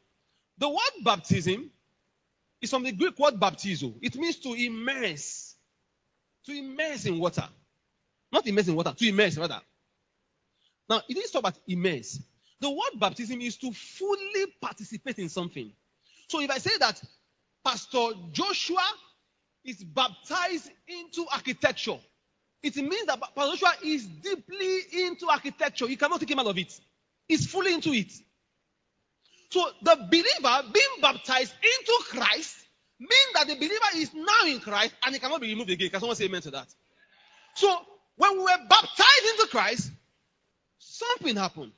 the 0.58 0.70
word 0.70 1.04
baptism 1.04 1.70
is 2.62 2.70
from 2.70 2.84
the 2.84 2.92
Greek 2.92 3.18
word 3.20 3.40
baptizo. 3.40 3.96
It 4.02 4.16
means 4.16 4.38
to 4.38 4.54
immerse. 4.54 5.56
To 6.46 6.52
immerse 6.54 7.06
in 7.06 7.20
water. 7.20 7.48
Not 8.32 8.48
immerse 8.48 8.68
in 8.68 8.76
water, 8.76 8.94
to 8.96 9.08
immerse 9.08 9.38
rather. 9.38 9.62
Now, 10.89 11.01
it 11.08 11.32
talk 11.32 11.41
about 11.41 11.58
immerse. 11.67 12.20
The 12.60 12.70
word 12.70 13.00
baptism 13.00 13.41
is 13.41 13.58
to 13.58 13.72
fully 13.72 14.48
participate 14.62 15.20
in 15.20 15.29
something. 15.29 15.72
So 16.27 16.41
if 16.41 16.50
I 16.50 16.58
say 16.58 16.77
that 16.79 17.01
Pastor 17.63 18.10
Joshua 18.32 18.86
is 19.65 19.84
baptized 19.84 20.72
into 20.88 21.25
architecture, 21.32 21.98
it 22.63 22.75
means 22.77 23.06
that 23.06 23.20
Pastor 23.36 23.58
Joshua 23.58 23.74
is 23.84 24.06
deeply 24.06 24.79
into 24.94 25.27
architecture. 25.29 25.88
You 25.88 25.98
cannot 25.98 26.20
take 26.20 26.32
him 26.32 26.39
out 26.39 26.48
of 26.48 26.58
it. 26.58 26.79
He's 27.27 27.46
fully 27.46 27.74
into 27.74 27.94
it. 27.94 28.12
So 29.50 29.65
the 29.82 29.96
believer 30.10 30.70
being 30.74 31.01
baptized 31.01 31.53
into 31.62 32.03
Christ 32.10 32.58
means 33.00 33.34
that 33.34 33.48
the 33.48 33.56
believer 33.56 33.86
is 33.96 34.13
now 34.13 34.46
in 34.48 34.60
Christ 34.60 34.94
and 35.06 35.13
he 35.13 35.20
cannot 35.20 35.41
be 35.41 35.48
removed 35.48 35.70
again. 35.70 35.89
Can 35.89 36.00
someone 36.00 36.15
say 36.15 36.25
amen 36.25 36.41
to 36.41 36.51
that? 36.51 36.67
So 37.56 37.77
when 38.15 38.34
we 38.34 38.39
were 38.39 38.58
baptized 38.70 39.25
into 39.32 39.48
Christ, 39.50 39.91
something 40.88 41.36
happened. 41.36 41.72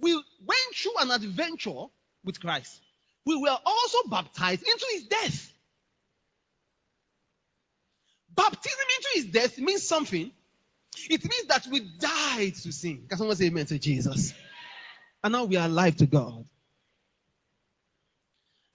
We 0.00 0.14
went 0.14 0.74
through 0.74 0.98
an 1.00 1.10
adventure 1.10 1.84
with 2.24 2.40
Christ. 2.40 2.80
We 3.26 3.36
were 3.36 3.56
also 3.64 3.98
baptized 4.08 4.62
into 4.62 4.86
his 4.92 5.04
death. 5.04 5.52
Baptism 8.34 8.86
into 8.98 9.08
his 9.14 9.24
death 9.26 9.58
means 9.58 9.82
something. 9.82 10.30
It 11.08 11.22
means 11.22 11.46
that 11.46 11.66
we 11.70 11.80
died 11.98 12.54
to 12.56 12.72
sin. 12.72 13.06
Can 13.08 13.18
someone 13.18 13.36
say 13.36 13.46
amen 13.46 13.66
to 13.66 13.78
Jesus? 13.78 14.34
And 15.22 15.32
now 15.32 15.44
we 15.44 15.56
are 15.56 15.66
alive 15.66 15.96
to 15.96 16.06
God. 16.06 16.44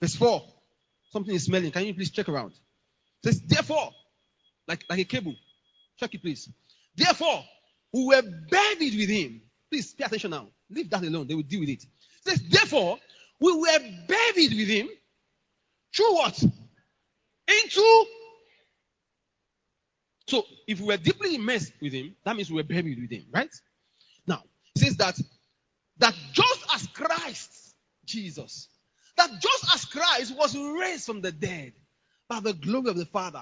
Verse 0.02 0.16
4. 0.16 0.44
Something 1.12 1.36
is 1.36 1.46
smelling. 1.46 1.72
Can 1.72 1.86
you 1.86 1.94
please 1.94 2.12
check 2.12 2.30
around? 2.30 2.52
It 3.24 3.34
says, 3.34 3.42
therefore, 3.42 3.92
like, 4.68 4.84
like 4.90 5.00
a 5.00 5.04
cable. 5.04 5.36
Check 5.98 6.16
it, 6.16 6.22
please. 6.22 6.50
Therefore, 6.96 7.44
we 7.94 8.06
were 8.06 8.22
buried 8.22 8.96
with 8.96 9.10
him. 9.10 9.42
Please 9.72 9.94
pay 9.94 10.06
attention 10.06 10.32
now. 10.32 10.48
Leave 10.70 10.90
that 10.90 11.04
alone. 11.04 11.28
They 11.28 11.36
will 11.36 11.44
deal 11.44 11.60
with 11.62 11.70
it. 11.70 11.84
It 11.84 11.90
says, 12.26 12.42
therefore, 12.50 13.00
we 13.40 13.54
were 13.54 13.80
buried 14.08 14.54
with 14.54 14.68
him 14.68 14.90
through 15.96 16.14
what? 16.14 16.42
Into. 16.44 18.06
So, 20.28 20.44
if 20.68 20.80
we 20.80 20.88
were 20.88 20.98
deeply 20.98 21.36
immersed 21.36 21.74
with 21.82 21.94
him, 21.94 22.16
that 22.24 22.36
means 22.36 22.50
we 22.50 22.58
were 22.58 22.64
buried 22.64 23.00
with 23.00 23.12
him, 23.12 23.26
right? 23.34 23.50
Now, 24.28 24.44
it 24.76 24.80
says 24.80 24.98
that 24.98 25.20
that 25.98 26.16
just 26.34 26.66
as 26.76 26.88
Christ, 26.88 27.76
Jesus, 28.06 28.68
that 29.18 29.30
just 29.40 29.74
as 29.74 29.86
Christ 29.86 30.36
was 30.38 30.56
raised 30.56 31.06
from 31.06 31.22
the 31.22 31.32
dead 31.32 31.74
by 32.28 32.40
the 32.40 32.54
glory 32.54 32.90
of 32.90 32.96
the 32.96 33.06
Father, 33.06 33.42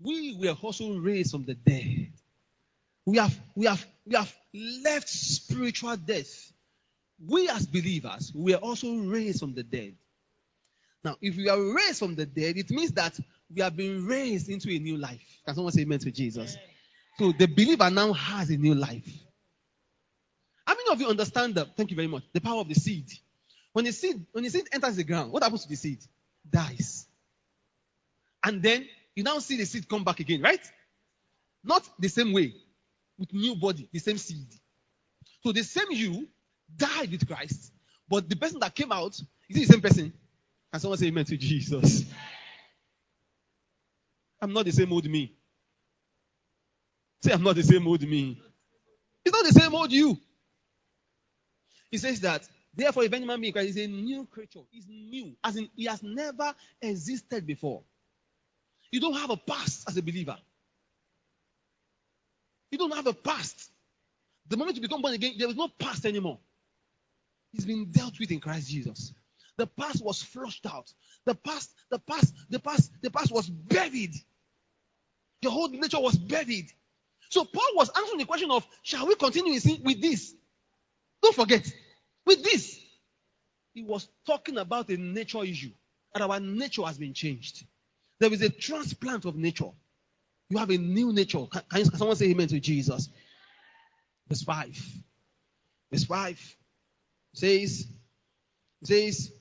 we 0.00 0.36
were 0.38 0.56
also 0.62 0.98
raised 0.98 1.32
from 1.32 1.44
the 1.44 1.54
dead. 1.54 2.11
We 3.04 3.18
have, 3.18 3.38
we 3.54 3.66
have, 3.66 3.84
we 4.06 4.14
have 4.14 4.32
left 4.54 5.08
spiritual 5.08 5.96
death. 5.96 6.52
We 7.24 7.48
as 7.48 7.66
believers, 7.66 8.32
we 8.34 8.54
are 8.54 8.58
also 8.58 8.92
raised 8.96 9.40
from 9.40 9.54
the 9.54 9.62
dead. 9.62 9.94
Now, 11.04 11.16
if 11.20 11.36
we 11.36 11.48
are 11.48 11.60
raised 11.60 11.98
from 11.98 12.14
the 12.14 12.26
dead, 12.26 12.56
it 12.56 12.70
means 12.70 12.92
that 12.92 13.18
we 13.54 13.60
have 13.62 13.76
been 13.76 14.06
raised 14.06 14.48
into 14.48 14.70
a 14.70 14.78
new 14.78 14.96
life. 14.96 15.20
Can 15.44 15.54
someone 15.54 15.72
say 15.72 15.82
amen 15.82 15.98
to 16.00 16.10
Jesus? 16.10 16.56
So 17.18 17.32
the 17.32 17.46
believer 17.46 17.90
now 17.90 18.12
has 18.12 18.50
a 18.50 18.56
new 18.56 18.74
life. 18.74 19.08
How 20.66 20.74
many 20.74 20.90
of 20.90 21.00
you 21.00 21.08
understand 21.08 21.56
the, 21.56 21.64
thank 21.76 21.90
you 21.90 21.96
very 21.96 22.08
much, 22.08 22.22
the 22.32 22.40
power 22.40 22.60
of 22.60 22.68
the 22.68 22.74
seed? 22.74 23.10
When 23.72 23.84
the 23.84 23.92
seed, 23.92 24.24
when 24.32 24.44
the 24.44 24.50
seed 24.50 24.68
enters 24.72 24.96
the 24.96 25.04
ground, 25.04 25.32
what 25.32 25.42
happens 25.42 25.62
to 25.64 25.68
the 25.68 25.76
seed? 25.76 25.98
Dies. 26.48 27.06
And 28.44 28.62
then 28.62 28.86
you 29.14 29.22
now 29.22 29.38
see 29.40 29.56
the 29.56 29.64
seed 29.64 29.88
come 29.88 30.04
back 30.04 30.20
again, 30.20 30.40
right? 30.40 30.60
Not 31.64 31.88
the 31.98 32.08
same 32.08 32.32
way, 32.32 32.54
with 33.22 33.32
new 33.32 33.54
body, 33.54 33.88
the 33.92 34.00
same 34.00 34.18
seed. 34.18 34.48
So 35.44 35.52
the 35.52 35.62
same 35.62 35.86
you 35.90 36.28
died 36.76 37.10
with 37.10 37.26
Christ, 37.26 37.72
but 38.08 38.28
the 38.28 38.36
person 38.36 38.58
that 38.60 38.74
came 38.74 38.90
out 38.90 39.18
is 39.48 39.56
the 39.56 39.64
same 39.64 39.80
person. 39.80 40.12
Can 40.72 40.80
someone 40.80 40.98
say 40.98 41.06
amen 41.06 41.24
to 41.26 41.36
Jesus? 41.36 42.04
I'm 44.40 44.52
not 44.52 44.64
the 44.64 44.72
same 44.72 44.92
old 44.92 45.08
me. 45.08 45.36
Say, 47.22 47.32
I'm 47.32 47.44
not 47.44 47.54
the 47.54 47.62
same 47.62 47.86
old 47.86 48.02
me. 48.02 48.42
It's 49.24 49.34
not 49.34 49.46
the 49.46 49.60
same 49.60 49.72
old 49.72 49.92
you. 49.92 50.18
He 51.92 51.98
says 51.98 52.20
that, 52.22 52.48
therefore, 52.74 53.04
if 53.04 53.12
any 53.12 53.24
man 53.24 53.40
be 53.40 53.52
Christ, 53.52 53.76
he's 53.76 53.84
a 53.84 53.86
new 53.86 54.26
creature. 54.26 54.62
He's 54.70 54.88
new, 54.88 55.36
as 55.44 55.56
in 55.56 55.68
he 55.76 55.84
has 55.84 56.02
never 56.02 56.54
existed 56.80 57.46
before. 57.46 57.82
You 58.90 58.98
don't 58.98 59.14
have 59.14 59.30
a 59.30 59.36
past 59.36 59.88
as 59.88 59.96
a 59.96 60.02
believer. 60.02 60.36
You 62.72 62.78
don't 62.78 62.94
have 62.94 63.06
a 63.06 63.12
past. 63.12 63.70
The 64.48 64.56
moment 64.56 64.76
you 64.76 64.82
become 64.82 65.02
born 65.02 65.14
again, 65.14 65.34
there 65.38 65.48
is 65.48 65.56
no 65.56 65.68
past 65.68 66.04
anymore. 66.06 66.40
It's 67.52 67.66
been 67.66 67.90
dealt 67.92 68.18
with 68.18 68.30
in 68.30 68.40
Christ 68.40 68.70
Jesus. 68.70 69.12
The 69.58 69.66
past 69.66 70.02
was 70.02 70.22
flushed 70.22 70.66
out. 70.66 70.92
The 71.26 71.34
past, 71.34 71.70
the 71.90 71.98
past, 71.98 72.34
the 72.48 72.58
past, 72.58 72.90
the 73.02 73.10
past 73.10 73.30
was 73.30 73.48
buried. 73.48 74.14
The 75.42 75.50
whole 75.50 75.68
nature 75.68 76.00
was 76.00 76.16
buried. 76.16 76.72
So 77.28 77.44
Paul 77.44 77.76
was 77.76 77.90
answering 77.96 78.18
the 78.18 78.24
question 78.24 78.50
of, 78.50 78.66
shall 78.82 79.06
we 79.06 79.14
continue 79.16 79.52
with 79.84 80.00
this? 80.00 80.34
Don't 81.22 81.34
forget, 81.34 81.70
with 82.26 82.42
this, 82.42 82.80
he 83.74 83.82
was 83.82 84.08
talking 84.26 84.58
about 84.58 84.88
a 84.88 84.96
nature 84.96 85.44
issue. 85.44 85.70
That 86.14 86.22
our 86.22 86.40
nature 86.40 86.82
has 86.82 86.98
been 86.98 87.14
changed. 87.14 87.64
There 88.18 88.32
is 88.32 88.42
a 88.42 88.50
transplant 88.50 89.24
of 89.24 89.36
nature. 89.36 89.70
You 90.52 90.58
have 90.58 90.68
a 90.68 90.76
new 90.76 91.14
nature. 91.14 91.46
Can, 91.50 91.62
can, 91.70 91.84
someone 91.96 92.14
say 92.14 92.26
amen 92.26 92.46
to 92.48 92.60
Jesus? 92.60 93.08
Verse 94.28 94.42
5. 94.42 94.86
Verse 95.90 96.04
5 96.04 96.56
says, 97.32 97.86
says, 98.84 99.32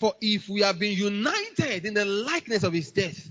For 0.00 0.14
if 0.20 0.48
we 0.48 0.62
have 0.62 0.80
been 0.80 0.98
united 0.98 1.86
in 1.86 1.94
the 1.94 2.04
likeness 2.04 2.64
of 2.64 2.72
his 2.72 2.90
death, 2.90 3.30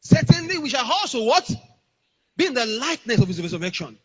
certainly 0.00 0.56
we 0.56 0.70
shall 0.70 0.90
also 0.90 1.24
what? 1.24 1.50
Be 2.38 2.46
in 2.46 2.54
the 2.54 2.64
likeness 2.64 3.20
of 3.20 3.28
his 3.28 3.42
resurrection. 3.42 3.98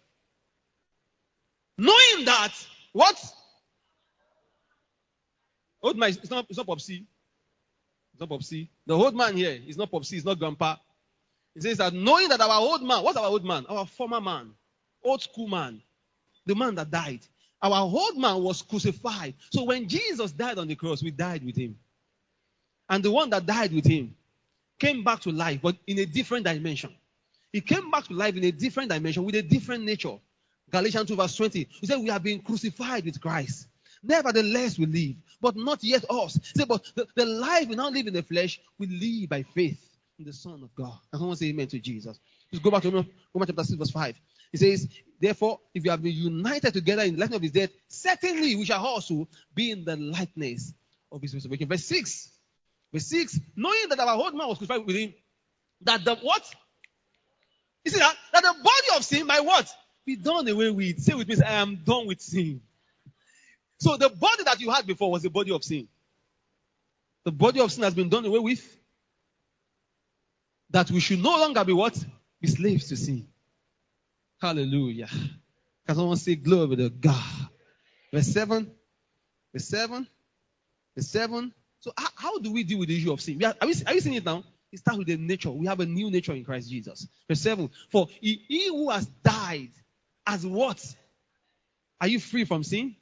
Knowing 1.78 2.26
that, 2.26 2.52
what? 2.92 3.16
Old 5.82 5.98
man, 5.98 6.10
it's 6.10 6.30
not, 6.30 6.46
it's 6.50 6.58
not 6.58 6.68
Popsy. 6.68 7.06
It's 8.12 8.20
not 8.20 8.28
Popsy. 8.28 8.70
The 8.86 8.94
old 8.94 9.16
man 9.16 9.38
here 9.38 9.58
is 9.66 9.78
not 9.78 9.90
Popsy, 9.90 10.18
it's 10.18 10.26
not 10.26 10.38
Grandpa. 10.38 10.76
He 11.56 11.62
says 11.62 11.78
that 11.78 11.94
knowing 11.94 12.30
that 12.30 12.42
our 12.42 12.60
old 12.60 12.84
man, 12.84 13.04
what's 13.04 13.18
our 13.18 13.26
old 13.26 13.44
man? 13.44 13.66
Our 13.68 13.86
former 13.86 14.22
man, 14.22 14.52
old 15.04 15.22
school 15.22 15.48
man, 15.48 15.82
the 16.46 16.56
man 16.56 16.76
that 16.76 16.92
died. 16.92 17.22
Our 17.62 17.82
old 17.82 18.18
man 18.18 18.42
was 18.42 18.62
crucified. 18.62 19.34
So 19.52 19.64
when 19.64 19.88
Jesus 19.88 20.32
died 20.32 20.58
on 20.58 20.68
the 20.68 20.76
cross, 20.76 21.04
we 21.04 21.12
died 21.12 21.44
with 21.44 21.58
him. 21.58 21.78
And 22.90 23.04
the 23.04 23.12
one 23.12 23.30
that 23.32 23.46
died 23.46 23.74
with 23.74 23.86
him 23.86 24.16
came 24.80 25.04
back 25.04 25.22
to 25.22 25.32
life, 25.32 25.60
but 25.62 25.76
in 25.86 26.00
a 26.00 26.06
different 26.06 26.46
dimension. 26.46 26.96
He 27.52 27.62
came 27.62 27.92
back 27.92 28.06
to 28.06 28.14
life 28.14 28.36
in 28.36 28.44
a 28.46 28.52
different 28.52 28.90
dimension 28.90 29.24
with 29.24 29.36
a 29.36 29.42
different 29.42 29.84
nature. 29.84 30.18
Galatians 30.72 31.10
2, 31.10 31.16
verse 31.16 31.36
20. 31.36 31.68
He 31.82 31.88
said, 31.88 31.98
We 31.98 32.10
have 32.10 32.24
been 32.24 32.42
crucified 32.42 33.04
with 33.04 33.20
Christ. 33.20 33.68
Nevertheless, 34.02 34.80
we 34.80 34.86
live, 34.86 35.16
but 35.42 35.56
not 35.58 35.84
yet 35.84 36.06
us. 36.10 36.36
He 36.36 36.60
said, 36.60 36.68
But 36.68 36.90
the, 36.96 37.08
the 37.16 37.26
life 37.26 37.68
we 37.68 37.76
now 37.76 37.90
live 37.90 38.08
in 38.08 38.14
the 38.14 38.24
flesh, 38.24 38.62
we 38.78 38.88
live 38.88 39.30
by 39.30 39.44
faith 39.44 39.89
the 40.24 40.34
Son 40.34 40.62
of 40.64 40.74
God. 40.76 40.98
And 41.12 41.20
someone 41.20 41.38
say 41.38 41.48
amen 41.48 41.68
to 41.68 41.80
Jesus. 41.80 42.20
Just 42.52 42.64
go 42.64 42.72
back 42.72 42.82
to 42.84 42.90
Romans 42.90 43.08
chapter 43.48 43.64
6, 43.64 43.72
verse 43.74 43.92
5. 43.92 44.16
He 44.52 44.58
says, 44.58 44.88
Therefore, 45.20 45.60
if 45.74 45.84
you 45.84 45.92
have 45.92 46.02
been 46.02 46.14
united 46.14 46.74
together 46.74 47.04
in 47.04 47.16
the 47.16 47.20
likeness 47.20 47.38
of 47.38 47.42
his 47.44 47.52
death, 47.52 47.70
certainly 47.88 48.56
we 48.56 48.66
shall 48.66 48.84
also 48.84 49.28
be 49.54 49.72
in 49.72 49.86
the 49.86 49.96
likeness 49.96 50.74
of 51.12 51.22
his 51.22 51.34
resurrection. 51.34 51.68
Verse 51.68 51.86
6. 51.86 52.30
Verse 52.94 53.06
6. 53.08 53.40
Knowing 53.56 53.90
that 53.90 54.00
our 54.00 54.16
old 54.16 54.34
man 54.36 54.48
was 54.48 54.58
crucified 54.58 54.86
with 54.86 54.96
him, 54.96 55.14
that 55.82 56.04
the 56.04 56.16
what? 56.16 56.44
You 57.84 57.92
see 57.92 58.00
that? 58.00 58.16
That 58.34 58.44
the 58.44 58.54
body 58.54 58.98
of 58.98 59.04
sin 59.04 59.28
by 59.28 59.40
what? 59.40 59.70
Be 60.06 60.16
done 60.16 60.48
away 60.48 60.72
with. 60.72 61.00
Say 61.00 61.14
with 61.14 61.28
me, 61.28 61.36
I 61.46 61.54
am 61.54 61.78
done 61.86 62.08
with 62.08 62.22
sin. 62.22 62.62
So 63.80 63.96
the 63.96 64.10
body 64.10 64.44
that 64.44 64.60
you 64.60 64.72
had 64.72 64.86
before 64.86 65.12
was 65.12 65.22
the 65.22 65.30
body 65.30 65.52
of 65.52 65.64
sin. 65.64 65.88
The 67.24 67.32
body 67.32 67.60
of 67.60 67.72
sin 67.72 67.84
has 67.84 67.94
been 67.94 68.10
done 68.10 68.26
away 68.26 68.40
with. 68.40 68.80
That 70.72 70.92
we 70.92 71.00
should 71.00 71.22
no 71.22 71.32
longer 71.32 71.64
be 71.64 71.74
what? 71.74 71.98
Be 72.42 72.48
slaves 72.48 72.88
to 72.90 72.98
sin. 72.98 73.28
Hallelujah. 74.42 75.10
Can 75.86 75.96
someone 75.96 76.18
say 76.18 76.36
glory 76.36 76.76
to 76.78 76.90
God? 76.90 77.50
Verse 78.14 78.28
7. 78.28 78.70
Verse 79.54 79.66
7. 79.66 80.08
Verse 80.96 81.08
7. 81.08 81.54
So 81.80 81.92
how, 81.98 82.08
how 82.16 82.40
do 82.40 82.52
we 82.52 82.64
deal 82.64 82.80
with 82.80 82.90
the 82.90 82.98
issue 82.98 83.12
of 83.12 83.22
sin? 83.22 83.44
Are, 83.44 83.56
are, 83.62 83.68
we, 83.68 83.74
are 83.86 83.94
you 83.94 84.02
seeing 84.02 84.16
it 84.16 84.26
now? 84.26 84.44
It 84.72 84.80
starts 84.80 85.00
with 85.00 85.08
the 85.08 85.18
nature. 85.18 85.50
We 85.50 85.66
have 85.66 85.80
a 85.80 85.86
new 85.86 86.12
nature 86.12 86.34
in 86.34 86.46
Christ 86.46 86.70
Jesus. 86.70 87.08
Verse 87.28 87.42
7. 87.42 87.70
For 87.92 88.08
he, 88.22 88.44
he 88.48 88.68
who 88.68 88.90
has 88.90 89.06
died 89.24 89.72
as 90.26 90.46
what? 90.46 90.84
Are 92.00 92.08
you 92.08 92.20
free 92.20 92.46
from 92.46 92.64
sin? 92.64 92.96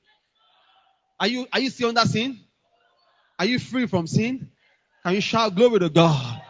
Are 1.20 1.28
you 1.28 1.48
are 1.52 1.60
you 1.60 1.70
still 1.70 1.90
under 1.90 2.02
sin? 2.02 2.40
Are 3.40 3.46
you 3.46 3.60
free 3.60 3.88
from 3.88 4.08
sin? 4.08 4.50
Can 5.04 5.16
you 5.16 5.22
shout 5.22 5.56
glory 5.56 5.80
to 5.80 5.90
God? 5.90 6.42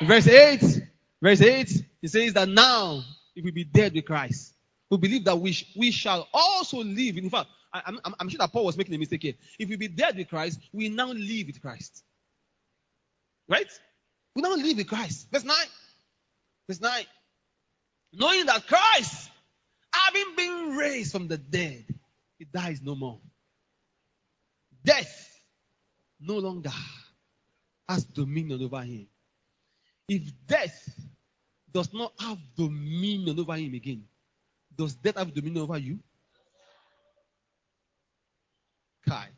Verse 0.00 0.28
8. 0.28 0.82
Verse 1.20 1.40
8. 1.40 1.84
It 2.02 2.08
says 2.08 2.32
that 2.34 2.48
now, 2.48 3.02
if 3.34 3.44
we 3.44 3.50
be 3.50 3.64
dead 3.64 3.94
with 3.94 4.04
Christ, 4.04 4.54
we 4.90 4.98
believe 4.98 5.24
that 5.24 5.36
we, 5.36 5.52
sh- 5.52 5.72
we 5.76 5.90
shall 5.90 6.28
also 6.32 6.78
live. 6.78 7.16
In 7.16 7.30
fact, 7.30 7.48
I, 7.72 7.82
am 7.86 8.00
I'm, 8.04 8.14
I'm 8.20 8.28
sure 8.28 8.38
that 8.38 8.52
Paul 8.52 8.64
was 8.64 8.76
making 8.76 8.94
a 8.94 8.98
mistake 8.98 9.22
here. 9.22 9.34
If 9.58 9.68
we 9.68 9.76
be 9.76 9.88
dead 9.88 10.16
with 10.16 10.28
Christ, 10.28 10.60
we 10.72 10.88
now 10.88 11.08
live 11.08 11.48
with 11.48 11.60
Christ. 11.60 12.04
Right? 13.48 13.68
We 14.34 14.42
now 14.42 14.54
live 14.54 14.76
with 14.76 14.88
Christ. 14.88 15.28
Verse 15.32 15.44
9. 15.44 15.56
Verse 16.68 16.80
9. 16.80 17.04
Knowing 18.14 18.46
that 18.46 18.66
Christ, 18.66 19.30
having 19.92 20.36
been 20.36 20.76
raised 20.76 21.12
from 21.12 21.28
the 21.28 21.36
dead, 21.38 21.84
he 22.38 22.44
dies 22.44 22.80
no 22.82 22.94
more. 22.94 23.18
Death 24.84 25.40
no 26.20 26.38
longer 26.38 26.70
has 27.88 28.04
dominion 28.04 28.62
over 28.62 28.80
him. 28.82 29.06
If 30.08 30.22
death 30.46 30.88
does 31.72 31.92
not 31.92 32.12
have 32.18 32.38
dominion 32.56 33.38
over 33.38 33.54
him 33.54 33.74
again, 33.74 34.04
does 34.76 34.94
death 34.94 35.18
have 35.18 35.34
dominion 35.34 35.62
over 35.62 35.76
you? 35.76 35.98
Kai. 39.06 39.28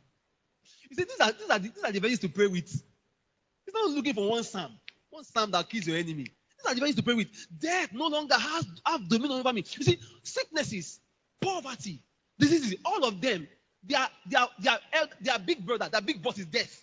You 0.89 0.95
see, 0.95 1.03
these 1.03 1.19
are, 1.19 1.31
these 1.31 1.49
are, 1.49 1.59
the, 1.59 1.69
these 1.69 1.83
are 1.83 1.91
the 1.91 1.99
verses 1.99 2.19
to 2.19 2.29
pray 2.29 2.47
with. 2.47 2.69
He's 2.69 3.73
not 3.73 3.89
looking 3.91 4.13
for 4.13 4.29
one 4.29 4.43
psalm, 4.43 4.71
one 5.09 5.23
psalm 5.23 5.51
that 5.51 5.69
kills 5.69 5.87
your 5.87 5.97
enemy. 5.97 6.23
These 6.23 6.65
are 6.67 6.73
the 6.73 6.79
verses 6.81 6.95
to 6.97 7.03
pray 7.03 7.15
with. 7.15 7.27
Death 7.59 7.89
no 7.91 8.07
longer 8.07 8.35
has 8.35 8.65
have 8.85 9.09
dominion 9.09 9.39
over 9.39 9.53
me. 9.53 9.65
You 9.77 9.83
see, 9.83 9.99
sicknesses, 10.23 10.99
poverty, 11.41 12.01
diseases, 12.39 12.75
all 12.85 13.05
of 13.05 13.19
them, 13.19 13.47
they 13.83 13.95
are, 13.95 14.09
they 14.29 15.29
are 15.31 15.39
big 15.39 15.65
brother, 15.65 15.89
their 15.91 16.01
big 16.01 16.21
boss 16.21 16.37
is 16.37 16.45
death. 16.45 16.81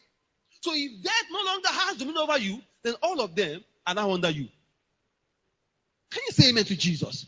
So 0.60 0.72
if 0.74 1.02
death 1.02 1.24
no 1.30 1.42
longer 1.44 1.68
has 1.68 1.96
dominion 1.96 2.22
over 2.22 2.38
you, 2.38 2.60
then 2.82 2.94
all 3.02 3.20
of 3.20 3.34
them 3.34 3.62
are 3.88 3.94
now 3.94 4.10
under 4.12 4.30
you. 4.30 4.46
Can 6.10 6.22
you 6.28 6.32
say 6.32 6.50
amen 6.50 6.64
to 6.64 6.76
Jesus? 6.76 7.26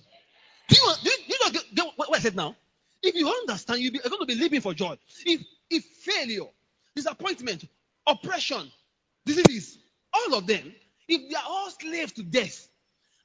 Do 0.69 0.77
you, 0.77 0.93
do 1.03 1.11
you, 1.11 1.17
do 1.29 1.35
you 1.47 1.53
get, 1.53 1.75
get 1.75 1.87
what 1.97 2.15
I 2.15 2.21
said 2.21 2.37
now? 2.37 2.55
If 3.03 3.15
you 3.15 3.29
understand, 3.29 3.81
you're 3.81 3.93
going 3.93 4.21
to 4.21 4.27
be 4.27 4.35
living 4.35 4.61
for 4.61 4.75
joy. 4.75 4.97
If, 5.25 5.41
if 5.71 5.85
failure, 5.85 6.45
disappointment, 6.95 7.65
oppression, 8.07 8.71
diseases, 9.25 9.79
all 10.13 10.39
of 10.39 10.47
them, 10.47 10.73
if 11.09 11.31
they 11.31 11.35
are 11.35 11.45
all 11.49 11.71
slaves 11.71 12.13
to 12.13 12.23
death, 12.23 12.69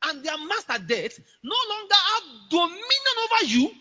and 0.06 0.24
their 0.24 0.38
master 0.38 0.82
death 0.86 1.20
no 1.44 1.56
longer 1.70 1.96
have 1.96 2.50
dominion 2.50 3.16
over 3.24 3.46
you, 3.46 3.72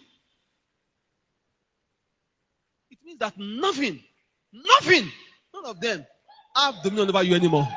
it 2.90 2.98
means 3.04 3.18
that 3.20 3.38
nothing, 3.38 4.00
nothing, 4.52 5.10
none 5.54 5.66
of 5.66 5.80
them 5.80 6.04
have 6.56 6.82
dominion 6.82 7.08
over 7.10 7.22
you 7.22 7.34
anymore. 7.34 7.68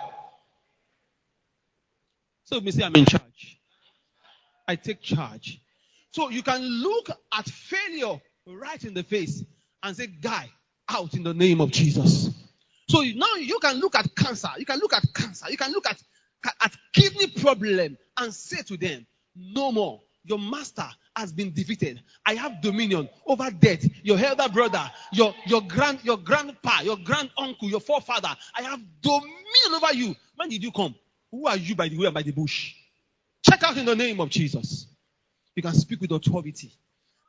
So 2.47 2.61
me 2.61 2.71
say 2.71 2.83
I'm 2.85 2.95
in 2.95 3.05
charge. 3.05 3.59
I 4.67 4.77
take 4.77 5.01
charge. 5.01 5.61
So 6.11 6.29
you 6.29 6.43
can 6.43 6.61
look 6.61 7.09
at 7.37 7.45
failure 7.49 8.21
right 8.47 8.83
in 8.85 8.95
the 8.95 9.03
face 9.03 9.43
and 9.83 9.97
say, 9.97 10.07
Guy, 10.07 10.49
out 10.89 11.13
in 11.15 11.23
the 11.23 11.33
name 11.35 11.61
of 11.61 11.71
Jesus. 11.71 12.31
So 12.89 13.01
now 13.01 13.35
you 13.37 13.59
can 13.61 13.79
look 13.79 13.95
at 13.95 14.15
cancer. 14.15 14.49
You 14.57 14.65
can 14.65 14.79
look 14.79 14.93
at 14.93 15.03
cancer. 15.13 15.47
You 15.51 15.57
can 15.57 15.73
look 15.73 15.87
at, 15.89 16.01
at 16.63 16.73
kidney 16.93 17.27
problem 17.27 17.97
and 18.17 18.33
say 18.33 18.63
to 18.63 18.77
them, 18.77 19.05
No 19.35 19.73
more. 19.73 20.01
Your 20.25 20.39
master 20.39 20.87
has 21.17 21.33
been 21.33 21.53
defeated. 21.53 22.01
I 22.25 22.35
have 22.35 22.61
dominion 22.61 23.09
over 23.27 23.51
death. 23.51 23.85
Your 24.03 24.19
elder 24.19 24.49
brother, 24.49 24.89
your, 25.13 25.35
your 25.47 25.61
grand, 25.61 25.99
your 26.03 26.17
grandpa, 26.17 26.81
your 26.83 26.97
grand 26.97 27.31
uncle, 27.37 27.69
your 27.69 27.81
forefather. 27.81 28.29
I 28.57 28.63
have 28.63 28.81
dominion 29.01 29.73
over 29.75 29.93
you. 29.93 30.15
When 30.37 30.49
did 30.49 30.63
you 30.63 30.71
come? 30.71 30.95
Who 31.31 31.47
are 31.47 31.57
you 31.57 31.75
by 31.75 31.89
the 31.89 31.97
way 31.97 32.05
and 32.05 32.13
by 32.13 32.21
the 32.23 32.31
bush? 32.31 32.73
Check 33.43 33.63
out 33.63 33.77
in 33.77 33.85
the 33.85 33.95
name 33.95 34.19
of 34.19 34.29
Jesus. 34.29 34.87
You 35.55 35.63
can 35.63 35.73
speak 35.73 36.01
with 36.01 36.11
authority. 36.11 36.71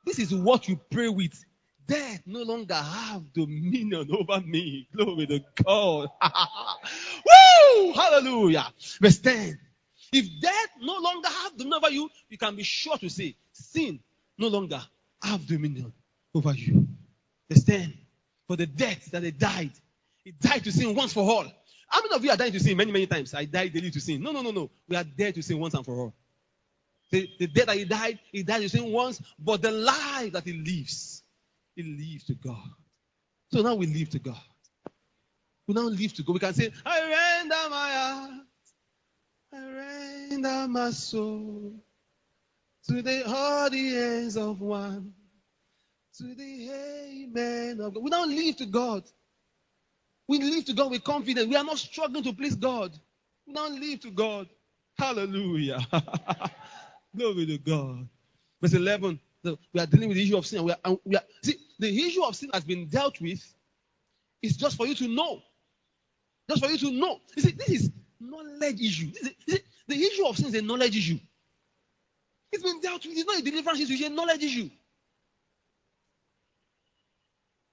This 0.04 0.18
is 0.18 0.34
what 0.34 0.68
you 0.68 0.80
pray 0.90 1.08
with. 1.08 1.44
Death 1.86 2.22
no 2.26 2.42
longer 2.42 2.74
have 2.74 3.32
dominion 3.32 4.08
over 4.12 4.40
me. 4.42 4.88
Glory 4.94 5.26
to 5.26 5.40
God. 5.64 6.08
Woo! 7.24 7.92
Hallelujah. 7.92 8.66
Verse 9.00 9.18
10. 9.18 9.58
If 10.12 10.40
death 10.40 10.68
no 10.80 10.98
longer 11.00 11.28
have 11.28 11.52
dominion 11.56 11.80
over 11.82 11.90
you, 11.92 12.10
you 12.28 12.38
can 12.38 12.56
be 12.56 12.62
sure 12.62 12.98
to 12.98 13.08
say, 13.08 13.36
sin 13.52 14.00
no 14.36 14.48
longer 14.48 14.80
have 15.22 15.46
dominion 15.46 15.92
over 16.34 16.52
you. 16.52 16.86
Verse 17.50 17.64
10. 17.64 17.94
For 18.46 18.56
the 18.56 18.66
death 18.66 19.10
that 19.12 19.22
they 19.22 19.30
died, 19.30 19.72
he 20.24 20.32
died 20.32 20.64
to 20.64 20.72
sin 20.72 20.94
once 20.94 21.12
for 21.12 21.20
all. 21.20 21.46
How 21.88 22.02
many 22.02 22.14
of 22.14 22.24
you 22.24 22.30
are 22.30 22.36
dying 22.36 22.52
to 22.52 22.60
sin 22.60 22.76
many, 22.76 22.92
many 22.92 23.06
times? 23.06 23.34
I 23.34 23.46
die 23.46 23.68
daily 23.68 23.90
to 23.90 24.00
sin. 24.00 24.22
No, 24.22 24.32
no, 24.32 24.42
no, 24.42 24.50
no. 24.50 24.70
We 24.88 24.96
are 24.96 25.04
dead 25.04 25.34
to 25.36 25.42
sin 25.42 25.58
once 25.58 25.74
and 25.74 25.84
for 25.84 25.98
all. 25.98 26.14
The, 27.10 27.30
the 27.38 27.46
death 27.46 27.66
that 27.66 27.76
he 27.76 27.84
died, 27.84 28.18
he 28.30 28.42
died 28.42 28.62
to 28.62 28.68
sin 28.68 28.92
once, 28.92 29.20
but 29.38 29.62
the 29.62 29.70
life 29.70 30.32
that 30.32 30.44
he 30.44 30.52
lives, 30.52 31.22
he 31.74 31.82
lives 31.82 32.24
to 32.24 32.34
God. 32.34 32.68
So 33.50 33.62
now 33.62 33.74
we 33.74 33.86
live 33.86 34.10
to 34.10 34.18
God. 34.18 34.40
We 35.66 35.74
now 35.74 35.82
live 35.82 36.12
to 36.14 36.22
God. 36.22 36.32
We 36.34 36.40
can 36.40 36.54
say, 36.54 36.70
I 36.84 37.00
render 37.00 37.70
my 37.70 37.92
heart, 37.92 38.30
I 39.54 40.30
render 40.30 40.68
my 40.68 40.90
soul 40.90 41.72
to 42.88 43.02
the 43.02 43.26
audience 43.26 44.36
of 44.36 44.60
one, 44.60 45.14
to 46.18 46.34
the 46.34 46.70
amen 46.70 47.80
of 47.80 47.94
God. 47.94 48.02
We 48.02 48.10
now 48.10 48.26
live 48.26 48.56
to 48.56 48.66
God. 48.66 49.04
We 50.28 50.38
live 50.40 50.66
to 50.66 50.74
God 50.74 50.90
with 50.90 51.04
confidence. 51.04 51.48
We 51.48 51.56
are 51.56 51.64
not 51.64 51.78
struggling 51.78 52.24
to 52.24 52.34
please 52.34 52.56
God. 52.56 52.92
We 53.46 53.54
now 53.54 53.68
live 53.68 54.00
to 54.00 54.10
God. 54.10 54.48
Hallelujah. 54.98 55.80
Glory 57.16 57.46
to 57.46 57.58
God. 57.58 58.08
Verse 58.60 58.74
11. 58.74 59.20
We 59.44 59.80
are 59.80 59.86
dealing 59.86 60.08
with 60.08 60.18
the 60.18 60.24
issue 60.24 60.36
of 60.36 60.46
sin. 60.46 60.64
We 60.64 60.72
are, 60.72 60.98
we 61.04 61.16
are, 61.16 61.22
see, 61.42 61.56
the 61.78 62.06
issue 62.06 62.24
of 62.24 62.36
sin 62.36 62.50
has 62.52 62.64
been 62.64 62.88
dealt 62.88 63.20
with. 63.20 63.40
It's 64.42 64.56
just 64.56 64.76
for 64.76 64.86
you 64.86 64.94
to 64.96 65.08
know. 65.08 65.42
Just 66.50 66.64
for 66.64 66.70
you 66.70 66.78
to 66.78 66.90
know. 66.92 67.20
You 67.36 67.42
see, 67.42 67.52
this 67.52 67.70
is 67.70 67.90
knowledge 68.20 68.80
issue. 68.80 69.10
This 69.12 69.32
Is, 69.46 69.60
the 69.88 69.96
issue 69.96 70.26
of 70.26 70.36
sin 70.36 70.48
is 70.48 70.54
a 70.54 70.62
knowledge 70.62 70.96
issue. 70.96 71.18
It's 72.52 72.62
been 72.62 72.80
dealt 72.80 73.06
with. 73.06 73.16
It's 73.16 73.26
not 73.26 73.40
a 73.40 73.42
deliverance 73.42 73.80
issue. 73.80 73.94
It's 73.94 74.04
a 74.04 74.10
knowledge 74.10 74.42
issue. 74.44 74.70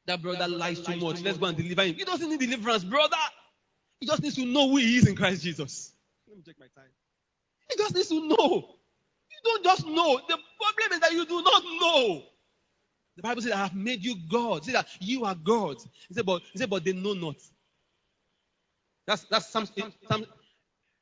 That 0.08 0.22
brother, 0.22 0.48
lies, 0.48 0.82
too, 0.82 0.98
much. 0.98 1.22
Let's 1.22 1.38
go 1.38 1.48
and 1.48 1.58
deliver 1.58 1.84
him. 1.84 1.96
He 1.96 2.04
doesn't 2.04 2.30
need 2.30 2.40
deliverance, 2.40 2.84
brother. 2.84 3.16
He 4.00 4.08
just 4.08 4.22
needs 4.22 4.36
to 4.36 4.46
know 4.46 4.70
who 4.70 4.78
he 4.78 4.98
is 4.98 5.08
in 5.08 5.16
Christ 5.16 5.44
Jesus. 5.44 5.94
Let 6.28 6.38
me 6.38 6.44
check 6.46 6.56
my 6.60 6.68
time. 6.76 6.92
He 7.70 7.78
just 7.78 7.96
needs 7.96 8.10
to 8.10 8.28
know. 8.28 8.76
You 9.32 9.40
don't 9.44 9.64
just 9.64 9.88
know. 9.88 10.20
The 10.28 10.38
problem 10.38 10.94
is 10.94 11.00
that 11.00 11.12
you 11.12 11.26
do 11.26 11.42
not 11.42 11.64
know. 11.82 12.24
The 13.16 13.22
Bible 13.22 13.42
says, 13.42 13.52
I 13.54 13.58
have 13.58 13.74
made 13.76 14.04
you 14.04 14.16
God. 14.30 14.66
Say 14.66 14.74
that 14.74 14.88
you 15.00 15.26
are 15.26 15.36
God. 15.36 15.78
He 16.08 16.14
said, 16.14 16.26
but, 16.26 16.42
he 16.52 16.60
said, 16.60 16.70
but 16.70 16.84
they 16.84 16.94
know 16.94 17.14
not. 17.14 17.38
That's 19.08 19.24
that's 19.26 19.48
Psalm, 19.50 19.68
Psalm 20.08 20.26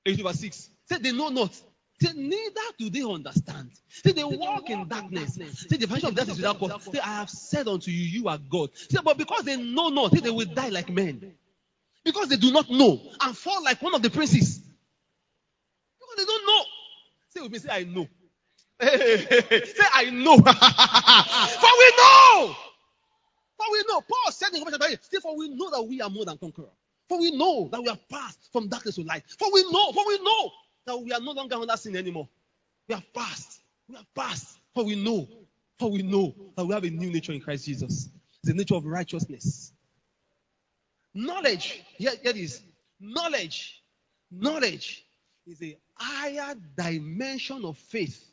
8 0.06 0.22
verse 0.22 0.40
6. 0.40 0.70
Say 0.90 0.98
they 0.98 1.12
know 1.12 1.30
not. 1.30 1.60
Say 2.04 2.12
neither 2.16 2.62
do 2.78 2.90
they 2.90 3.02
understand. 3.02 3.72
Say 3.88 4.12
they 4.12 4.26
walk 4.26 4.70
in 4.70 4.88
darkness. 4.90 5.36
Say 5.36 5.78
the 5.78 5.88
foundation 5.88 6.10
of 6.10 6.16
death 6.16 6.30
is 6.30 6.38
without 6.38 6.60
cause. 6.60 6.84
Say 6.92 7.00
I 7.00 7.20
have 7.20 7.30
said 7.30 7.68
unto 7.70 7.92
you, 7.92 8.22
you 8.22 8.28
are 8.28 8.38
God. 8.38 8.72
Say 8.76 8.98
but 9.04 9.18
because 9.18 9.44
they 9.44 9.56
know 9.56 9.88
not, 9.88 10.12
say 10.12 10.20
they 10.20 10.30
will 10.30 10.46
die 10.46 10.68
like 10.68 10.90
men. 10.90 11.34
Because 12.04 12.28
they 12.28 12.36
do 12.36 12.52
not 12.52 12.70
know 12.70 13.02
and 13.22 13.38
fall 13.38 13.64
like 13.64 13.82
one 13.82 13.96
of 13.96 14.02
the 14.02 14.10
princes. 14.10 14.60
Because 14.60 16.16
they 16.18 16.26
don't 16.26 16.46
know. 16.46 16.64
Say 17.30 17.42
with 17.42 17.52
me, 17.54 17.60
say 17.60 17.70
I 17.72 17.84
know. 17.86 18.08
say 18.82 19.86
I 19.94 20.10
know. 20.10 20.36
for 21.62 21.72
we 21.80 21.92
know. 21.98 22.56
For 23.56 23.72
we 23.72 23.84
know. 23.88 24.02
Paul 24.02 24.32
said 24.32 24.50
in 24.50 24.60
Romans 24.60 24.78
chapter 24.78 25.00
8, 25.16 25.22
for 25.22 25.38
we 25.38 25.48
know 25.56 25.70
that 25.72 25.84
we 25.84 26.02
are 26.02 26.10
more 26.10 26.26
than 26.26 26.38
conquerors. 26.38 26.70
For 27.08 27.18
we 27.20 27.32
know 27.32 27.70
that 27.72 27.82
we 27.82 27.88
have 27.88 28.10
passed 28.10 28.52
from 28.52 28.68
darkness 28.68 28.96
to 28.96 29.04
light. 29.04 29.24
For 29.40 29.48
we 29.54 29.64
know, 29.72 29.94
for 29.94 30.06
we 30.06 30.20
know 30.20 30.52
that 30.86 30.98
we 30.98 31.12
are 31.12 31.22
no 31.22 31.32
longer 31.32 31.56
under 31.56 31.78
sin 31.78 31.96
anymore. 31.96 32.28
We 32.88 32.96
have 32.96 33.14
passed. 33.14 33.62
We 33.88 33.96
have 33.96 34.14
passed. 34.14 34.60
For 34.74 34.84
we 34.84 34.96
know, 34.96 35.28
for 35.80 35.92
we 35.92 36.02
know 36.02 36.36
that 36.56 36.66
we 36.66 36.74
have 36.74 36.84
a 36.84 36.90
new 36.90 37.12
nature 37.12 37.32
in 37.34 37.42
Christ 37.42 37.66
Jesus. 37.66 38.10
It's 38.42 38.52
a 38.52 38.54
nature 38.54 38.76
of 38.76 38.86
righteousness. 38.86 39.72
Knowledge. 41.14 41.84
Here, 41.98 42.12
here 42.22 42.32
it 42.32 42.38
is. 42.38 42.62
Knowledge. 43.00 43.82
Knowledge 44.32 45.06
is 45.46 45.62
a 45.62 45.78
higher 45.96 46.56
dimension 46.76 47.64
of 47.66 47.78
faith. 47.78 48.24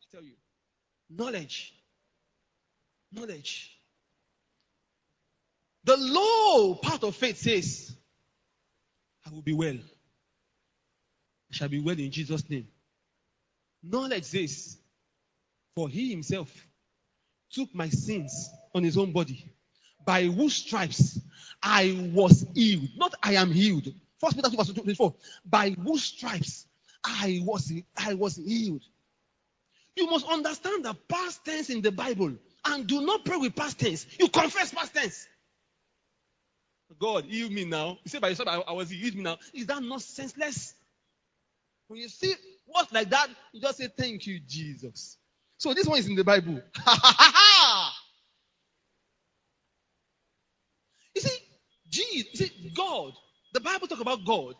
I 0.00 0.16
tell 0.16 0.24
you, 0.24 0.34
knowledge. 1.10 1.74
Knowledge. 3.12 3.72
The 5.84 5.96
low 5.96 6.74
part 6.74 7.04
of 7.04 7.14
faith 7.14 7.36
says, 7.36 7.94
I 9.26 9.30
will 9.30 9.42
be 9.42 9.52
well. 9.52 9.76
Shall 11.56 11.68
be 11.68 11.80
well 11.80 11.98
in 11.98 12.10
Jesus' 12.10 12.48
name. 12.50 12.68
Knowledge 13.82 14.24
says, 14.24 14.76
For 15.74 15.88
he 15.88 16.10
himself 16.10 16.52
took 17.50 17.74
my 17.74 17.88
sins 17.88 18.50
on 18.74 18.84
his 18.84 18.98
own 18.98 19.12
body, 19.12 19.50
by 20.04 20.24
whose 20.24 20.54
stripes 20.54 21.18
I 21.62 22.10
was 22.12 22.44
healed. 22.54 22.90
Not 22.98 23.14
I 23.22 23.34
am 23.36 23.50
healed. 23.50 23.86
First 24.20 24.36
Peter 24.36 24.50
2 24.50 24.56
verse 24.56 24.72
24. 24.74 25.14
By 25.46 25.70
whose 25.70 26.04
stripes 26.04 26.66
I 27.02 27.40
was 27.42 27.72
I 27.96 28.12
was 28.12 28.36
healed. 28.36 28.82
You 29.96 30.10
must 30.10 30.26
understand 30.26 30.84
the 30.84 30.92
past 31.08 31.42
tense 31.46 31.70
in 31.70 31.80
the 31.80 31.90
Bible 31.90 32.34
and 32.66 32.86
do 32.86 33.00
not 33.00 33.24
pray 33.24 33.38
with 33.38 33.56
past 33.56 33.78
tense. 33.78 34.06
You 34.20 34.28
confess 34.28 34.74
past 34.74 34.94
tense. 34.94 35.26
God, 36.98 37.24
heal 37.24 37.48
me 37.48 37.64
now. 37.64 37.96
You 38.04 38.10
say 38.10 38.18
by 38.18 38.28
yourself, 38.28 38.48
I, 38.48 38.56
I 38.58 38.72
was 38.72 38.90
healed 38.90 39.14
me 39.14 39.22
now. 39.22 39.38
Is 39.54 39.64
that 39.66 39.82
not 39.82 40.02
senseless? 40.02 40.74
When 41.88 42.00
you 42.00 42.08
see 42.08 42.34
words 42.74 42.92
like 42.92 43.10
that, 43.10 43.28
you 43.52 43.60
just 43.60 43.78
say, 43.78 43.88
Thank 43.96 44.26
you, 44.26 44.40
Jesus. 44.46 45.18
So 45.58 45.74
this 45.74 45.86
one 45.86 45.98
is 45.98 46.08
in 46.08 46.16
the 46.16 46.24
Bible. 46.24 46.60
you 51.14 51.20
see, 51.22 51.38
Jesus, 51.88 52.28
you 52.32 52.46
see, 52.46 52.72
God, 52.76 53.12
the 53.54 53.60
Bible 53.60 53.86
talk 53.88 54.00
about 54.00 54.24
God, 54.26 54.54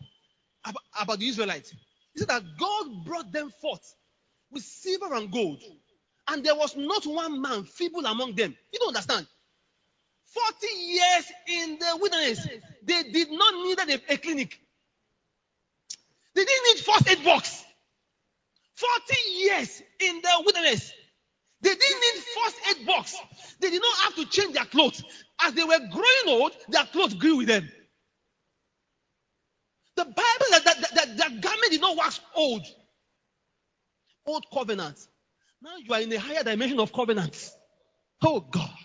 about, 0.64 0.82
about 1.00 1.18
the 1.18 1.28
Israelites. 1.28 1.72
He 2.14 2.20
said 2.20 2.28
that 2.28 2.42
God 2.58 3.04
brought 3.04 3.32
them 3.32 3.50
forth 3.60 3.94
with 4.50 4.62
silver 4.64 5.14
and 5.14 5.30
gold, 5.32 5.62
and 6.28 6.44
there 6.44 6.54
was 6.56 6.76
not 6.76 7.06
one 7.06 7.42
man 7.42 7.64
feeble 7.64 8.06
among 8.06 8.34
them. 8.36 8.56
You 8.72 8.78
don't 8.78 8.88
understand. 8.88 9.26
40 10.26 10.66
years 10.66 11.32
in 11.48 11.78
the 11.78 11.98
wilderness, 12.00 12.46
they 12.84 13.02
did 13.04 13.30
not 13.30 13.54
need 13.64 13.78
a, 13.80 14.14
a 14.14 14.16
clinic. 14.18 14.60
They 16.36 16.44
didn't 16.44 16.64
need 16.76 16.84
first 16.84 17.08
aid 17.08 17.24
box. 17.24 17.64
40 18.76 19.14
years 19.38 19.82
in 20.00 20.20
the 20.20 20.42
wilderness. 20.44 20.92
They 21.62 21.70
didn't 21.74 22.00
need 22.00 22.24
first 22.44 22.56
aid 22.70 22.86
box. 22.86 23.16
They 23.58 23.70
did 23.70 23.80
not 23.80 23.96
have 24.04 24.14
to 24.16 24.26
change 24.26 24.52
their 24.52 24.66
clothes. 24.66 25.02
As 25.40 25.54
they 25.54 25.64
were 25.64 25.78
growing 25.90 26.40
old, 26.40 26.52
their 26.68 26.84
clothes 26.84 27.14
grew 27.14 27.38
with 27.38 27.48
them. 27.48 27.66
The 29.96 30.04
Bible 30.04 30.46
that, 30.50 30.64
that, 30.64 31.16
that, 31.16 31.40
garment 31.40 31.70
did 31.70 31.80
not 31.80 31.96
wax 31.96 32.20
old. 32.34 32.66
Old 34.26 34.44
covenant. 34.52 34.98
Now 35.62 35.76
you 35.78 35.94
are 35.94 36.02
in 36.02 36.12
a 36.12 36.20
higher 36.20 36.42
dimension 36.42 36.78
of 36.80 36.92
covenants. 36.92 37.56
Oh 38.22 38.40
God. 38.40 38.76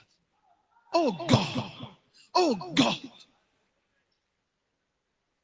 Oh 0.93 1.11
God. 1.27 1.71
Oh 2.33 2.73
God. 2.75 2.99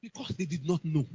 Because 0.01 0.29
they 0.37 0.45
did 0.45 0.65
not 0.65 0.79
know. 0.85 1.05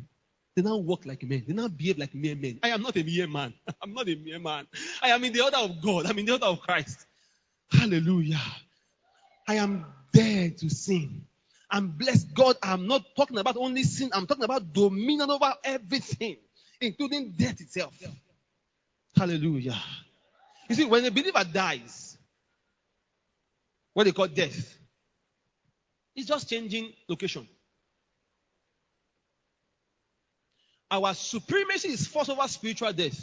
They 0.54 0.62
now 0.62 0.76
walk 0.76 1.06
like 1.06 1.22
men. 1.22 1.44
They 1.46 1.54
now 1.54 1.68
behave 1.68 1.98
like 1.98 2.14
mere 2.14 2.36
men. 2.36 2.60
I 2.62 2.68
am 2.68 2.82
not 2.82 2.96
a 2.96 3.02
mere 3.02 3.26
man. 3.26 3.54
I'm 3.82 3.94
not 3.94 4.08
a 4.08 4.14
mere 4.14 4.38
man. 4.38 4.66
I 5.02 5.08
am 5.08 5.24
in 5.24 5.32
the 5.32 5.42
order 5.42 5.56
of 5.56 5.80
God. 5.82 6.06
I'm 6.06 6.18
in 6.18 6.26
the 6.26 6.32
order 6.32 6.46
of 6.46 6.60
Christ. 6.60 7.06
Hallelujah. 7.70 8.40
I 9.48 9.56
am 9.56 9.86
dead 10.12 10.58
to 10.58 10.68
sin. 10.68 11.26
And 11.70 11.96
bless 11.96 12.24
God, 12.24 12.56
I'm 12.62 12.86
not 12.86 13.02
talking 13.16 13.38
about 13.38 13.56
only 13.56 13.82
sin. 13.84 14.10
I'm 14.12 14.26
talking 14.26 14.44
about 14.44 14.74
dominion 14.74 15.30
over 15.30 15.54
everything, 15.64 16.36
including 16.80 17.32
death 17.32 17.60
itself. 17.62 17.94
Hallelujah. 19.16 19.76
You 20.68 20.74
see, 20.74 20.84
when 20.84 21.04
a 21.06 21.10
believer 21.10 21.44
dies, 21.50 22.18
what 23.94 24.04
they 24.04 24.12
call 24.12 24.28
death, 24.28 24.78
it's 26.14 26.28
just 26.28 26.50
changing 26.50 26.92
location. 27.08 27.48
Our 30.92 31.14
supremacy 31.14 31.88
is 31.88 32.06
first 32.06 32.28
over 32.28 32.46
spiritual 32.46 32.92
death. 32.92 33.18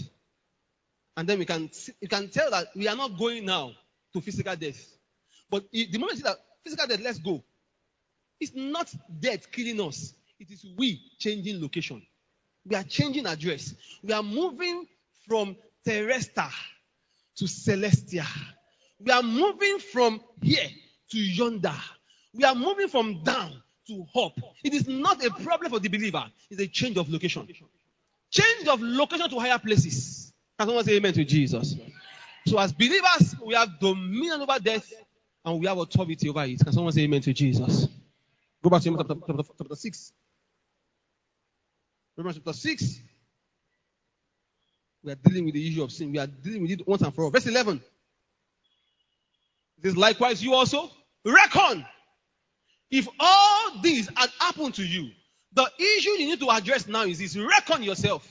And 1.16 1.30
then 1.30 1.38
we 1.38 1.46
can, 1.46 1.70
you 2.02 2.08
can 2.08 2.28
tell 2.30 2.50
that 2.50 2.70
we 2.76 2.88
are 2.88 2.96
not 2.96 3.16
going 3.20 3.46
now 3.46 3.74
to 4.12 4.22
physical 4.22 4.56
death. 4.56 4.84
But 5.52 5.66
the 5.72 5.98
moment 6.00 6.24
that 6.24 6.38
physical 6.64 6.88
death, 6.88 7.00
let's 7.02 7.20
go. 7.20 7.44
It's 8.40 8.54
not 8.56 8.92
death 9.20 9.52
killing 9.52 9.80
us. 9.82 10.16
It 10.40 10.50
is 10.50 10.66
we 10.78 11.00
changing 11.20 11.62
location. 11.62 12.02
We 12.66 12.76
are 12.76 12.84
changing 12.84 13.28
address. 13.28 13.76
We 14.02 14.14
are 14.14 14.24
moving 14.24 14.88
from 15.28 15.56
terrestrial 15.86 16.50
to 17.36 17.48
celestial. 17.48 18.26
We 19.00 19.12
are 19.12 19.22
moving 19.22 19.78
from 19.78 20.22
here 20.42 20.70
to 21.12 21.18
yonder. 21.20 21.76
We 22.34 22.46
are 22.46 22.56
moving 22.56 22.88
from 22.88 23.24
down 23.24 23.62
to 23.89 24.06
hope. 24.13 24.39
It 24.63 24.73
is 24.73 24.88
not 24.88 25.23
a 25.23 25.30
problem 25.32 25.71
for 25.71 25.80
the 25.80 25.89
believer. 25.89 26.23
It's 26.49 26.62
a 26.62 26.67
change 26.67 26.97
of 26.97 27.10
location. 27.10 27.47
Change 28.32 28.67
of 28.67 28.82
location 28.82 29.30
to 29.30 29.39
higher 29.39 29.60
places. 29.60 30.32
Can 30.58 30.67
someone 30.67 30.86
say 30.86 30.95
amen 30.95 31.13
to 31.13 31.25
Jesus? 31.25 31.75
So 32.45 32.58
as 32.60 32.71
believers, 32.71 33.36
we 33.45 33.54
have 33.56 33.80
dominion 33.80 34.41
over 34.41 34.60
death 34.60 34.91
and 35.43 35.60
we 35.60 35.67
have 35.67 35.78
authority 35.78 36.30
over 36.30 36.43
it. 36.43 36.60
Can 36.60 36.71
someone 36.71 36.93
say 36.93 37.02
amen 37.02 37.21
to 37.21 37.34
Jesus? 37.34 37.88
Go 38.63 38.69
back 38.69 38.82
to 38.84 38.95
chapter, 38.95 39.15
chapter, 39.25 39.43
chapter 39.58 39.75
6. 39.75 40.13
Romans 42.17 42.36
chapter 42.38 42.54
6. 42.54 43.02
We 45.04 45.12
are 45.12 45.15
dealing 45.15 45.45
with 45.45 45.54
the 45.54 45.67
issue 45.67 45.84
of 45.84 45.91
sin. 45.91 46.12
We 46.12 46.19
are 46.19 46.28
dealing 46.28 46.62
with 46.63 46.71
it 46.71 46.88
once 46.88 47.02
and 47.02 47.13
for 47.15 47.23
all. 47.23 47.32
Verse 47.32 47.47
11. 47.47 47.82
It 49.82 49.88
is 49.88 49.95
likewise 49.95 50.43
you 50.43 50.54
also 50.54 50.91
reckon 51.23 51.86
if 52.91 53.08
all 53.19 53.82
these 53.82 54.10
had 54.15 54.30
happened 54.39 54.75
to 54.75 54.84
you, 54.84 55.12
the 55.54 55.69
issue 55.78 56.12
you 56.12 56.28
need 56.28 56.39
to 56.39 56.49
address 56.49 56.88
now 56.88 57.04
is 57.04 57.19
this 57.19 57.36
reckon 57.36 57.84
yourself. 57.84 58.28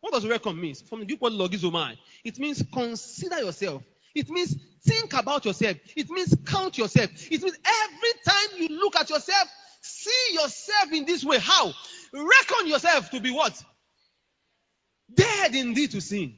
What 0.00 0.12
does 0.12 0.26
reckon 0.26 0.60
mean? 0.60 0.74
From 0.74 1.00
the 1.00 1.06
Greek 1.06 1.20
word 1.20 1.32
logizomai. 1.32 1.96
It 2.24 2.38
means 2.38 2.62
consider 2.72 3.38
yourself. 3.38 3.82
It 4.14 4.28
means 4.28 4.56
think 4.84 5.14
about 5.14 5.44
yourself. 5.44 5.76
It 5.96 6.10
means 6.10 6.34
count 6.44 6.76
yourself. 6.76 7.10
It 7.30 7.42
means 7.42 7.56
every 7.64 8.12
time 8.26 8.58
you 8.58 8.80
look 8.80 8.96
at 8.96 9.08
yourself, 9.10 9.48
see 9.80 10.34
yourself 10.34 10.92
in 10.92 11.04
this 11.04 11.24
way. 11.24 11.38
How? 11.38 11.72
Reckon 12.12 12.66
yourself 12.66 13.10
to 13.10 13.20
be 13.20 13.30
what? 13.30 13.62
Dead 15.14 15.54
indeed 15.54 15.92
to 15.92 16.00
sin. 16.00 16.36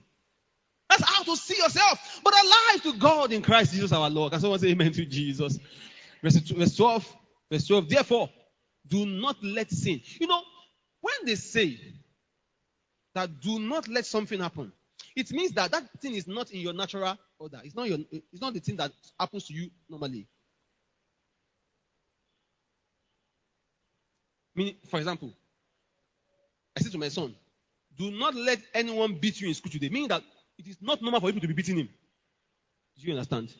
That's 0.90 1.02
how 1.02 1.22
to 1.24 1.36
see 1.36 1.56
yourself, 1.56 2.20
but 2.22 2.34
alive 2.34 2.82
to 2.82 2.98
God 2.98 3.32
in 3.32 3.42
Christ 3.42 3.72
Jesus 3.72 3.90
our 3.92 4.10
Lord. 4.10 4.32
Can 4.32 4.40
someone 4.40 4.58
say 4.58 4.68
amen 4.68 4.92
to 4.92 5.04
Jesus? 5.06 5.58
Verse 6.22 6.76
12. 6.76 7.16
Verse 7.50 7.66
12. 7.66 7.88
Therefore, 7.88 8.30
do 8.86 9.06
not 9.06 9.42
let 9.42 9.70
sin. 9.70 10.00
You 10.20 10.26
know, 10.26 10.42
when 11.00 11.14
they 11.24 11.36
say 11.36 11.78
that 13.14 13.40
do 13.40 13.58
not 13.58 13.88
let 13.88 14.06
something 14.06 14.40
happen, 14.40 14.72
it 15.16 15.30
means 15.30 15.52
that 15.52 15.70
that 15.70 16.00
thing 16.00 16.14
is 16.14 16.26
not 16.26 16.50
in 16.50 16.60
your 16.60 16.72
natural 16.72 17.16
order. 17.38 17.60
It's 17.64 17.74
not 17.74 17.88
your. 17.88 17.98
It's 18.10 18.40
not 18.40 18.54
the 18.54 18.60
thing 18.60 18.76
that 18.76 18.92
happens 19.18 19.46
to 19.46 19.54
you 19.54 19.70
normally. 19.88 20.26
For 24.88 24.98
example, 24.98 25.32
I 26.76 26.80
said 26.80 26.92
to 26.92 26.98
my 26.98 27.08
son, 27.08 27.34
"Do 27.96 28.10
not 28.10 28.34
let 28.34 28.60
anyone 28.72 29.14
beat 29.14 29.40
you 29.40 29.48
in 29.48 29.54
school 29.54 29.70
today." 29.70 29.88
Meaning 29.88 30.08
that 30.08 30.22
it 30.58 30.66
is 30.66 30.80
not 30.80 31.02
normal 31.02 31.20
for 31.20 31.26
people 31.26 31.40
to 31.40 31.48
be 31.48 31.54
beating 31.54 31.76
him. 31.78 31.88
Do 32.96 33.06
you 33.06 33.12
understand? 33.12 33.52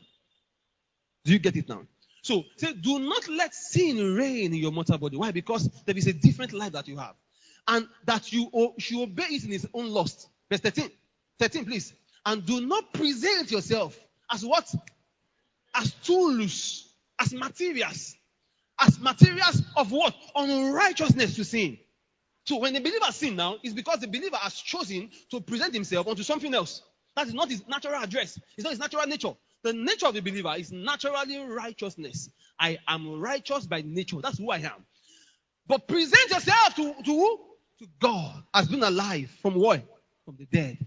Do 1.25 1.33
you 1.33 1.39
get 1.39 1.57
it 1.57 1.69
now? 1.69 1.87
So, 2.25 2.43
say, 2.57 2.73
do 2.73 3.01
not 3.01 3.29
let 3.29 3.55
sin 3.55 4.17
reign 4.17 4.55
in 4.55 4.55
your 4.55 4.73
mortal 4.73 4.97
body. 4.97 5.19
Why? 5.19 5.31
Because 5.31 5.69
there 5.85 5.95
is 5.95 6.07
a 6.07 6.13
different 6.15 6.55
life 6.55 6.73
that 6.73 6.89
you 6.89 6.97
have. 6.97 7.17
And 7.69 7.87
that 8.07 8.33
you 8.33 8.51
should 8.79 9.03
obey 9.03 9.25
it 9.25 9.45
in 9.45 9.53
its 9.53 9.67
own 9.75 9.91
lust. 9.91 10.31
Verse 10.51 10.61
13. 10.61 10.91
13, 11.39 11.67
please. 11.67 11.93
And 12.25 12.47
do 12.47 12.63
not 12.63 12.95
present 12.95 13.51
yourself 13.51 13.99
as 14.33 14.43
what? 14.43 14.75
As 15.75 15.93
tools, 16.03 16.95
as 17.21 17.35
materials. 17.35 18.17
As 18.81 18.99
materials 18.99 19.63
of 19.77 19.93
what? 19.93 20.15
Unrighteousness 20.35 21.37
to 21.37 21.45
sin. 21.45 21.77
So 22.47 22.57
when 22.57 22.73
the 22.73 22.81
believer 22.81 23.13
sin 23.13 23.37
now, 23.37 23.57
it's 23.63 23.75
because 23.75 24.01
the 24.01 24.09
believer 24.09 24.37
has 24.37 24.55
chosen 24.55 25.11
to 25.31 25.43
present 25.43 25.75
himself 25.75 26.07
onto 26.07 26.23
something 26.23 26.55
else. 26.55 26.83
That 27.17 27.27
is 27.27 27.35
not 27.35 27.51
his 27.51 27.69
natural 27.69 28.03
address. 28.03 28.41
It's 28.57 28.65
not 28.65 28.71
his 28.71 28.81
natural 28.81 29.07
nature. 29.07 29.35
The 29.65 29.73
nature 29.73 30.07
of 30.09 30.15
the 30.15 30.21
believer 30.21 30.55
is 30.59 30.73
naturally 30.73 31.39
righteousness. 31.39 32.31
I 32.61 32.79
am 32.89 33.21
righteous 33.21 33.67
by 33.67 33.83
nature. 33.83 34.19
That's 34.23 34.39
who 34.39 34.51
I 34.51 34.59
am. 34.59 34.85
But 35.67 35.89
present 35.89 36.31
yourself 36.31 36.77
to, 36.77 36.95
to? 37.05 37.39
To 37.81 37.87
God 38.01 38.45
as 38.55 38.69
being 38.69 38.85
alive 38.85 39.31
from 39.43 39.57
what? 39.57 39.83
From 40.27 40.37
the 40.39 40.47
dead. 40.47 40.79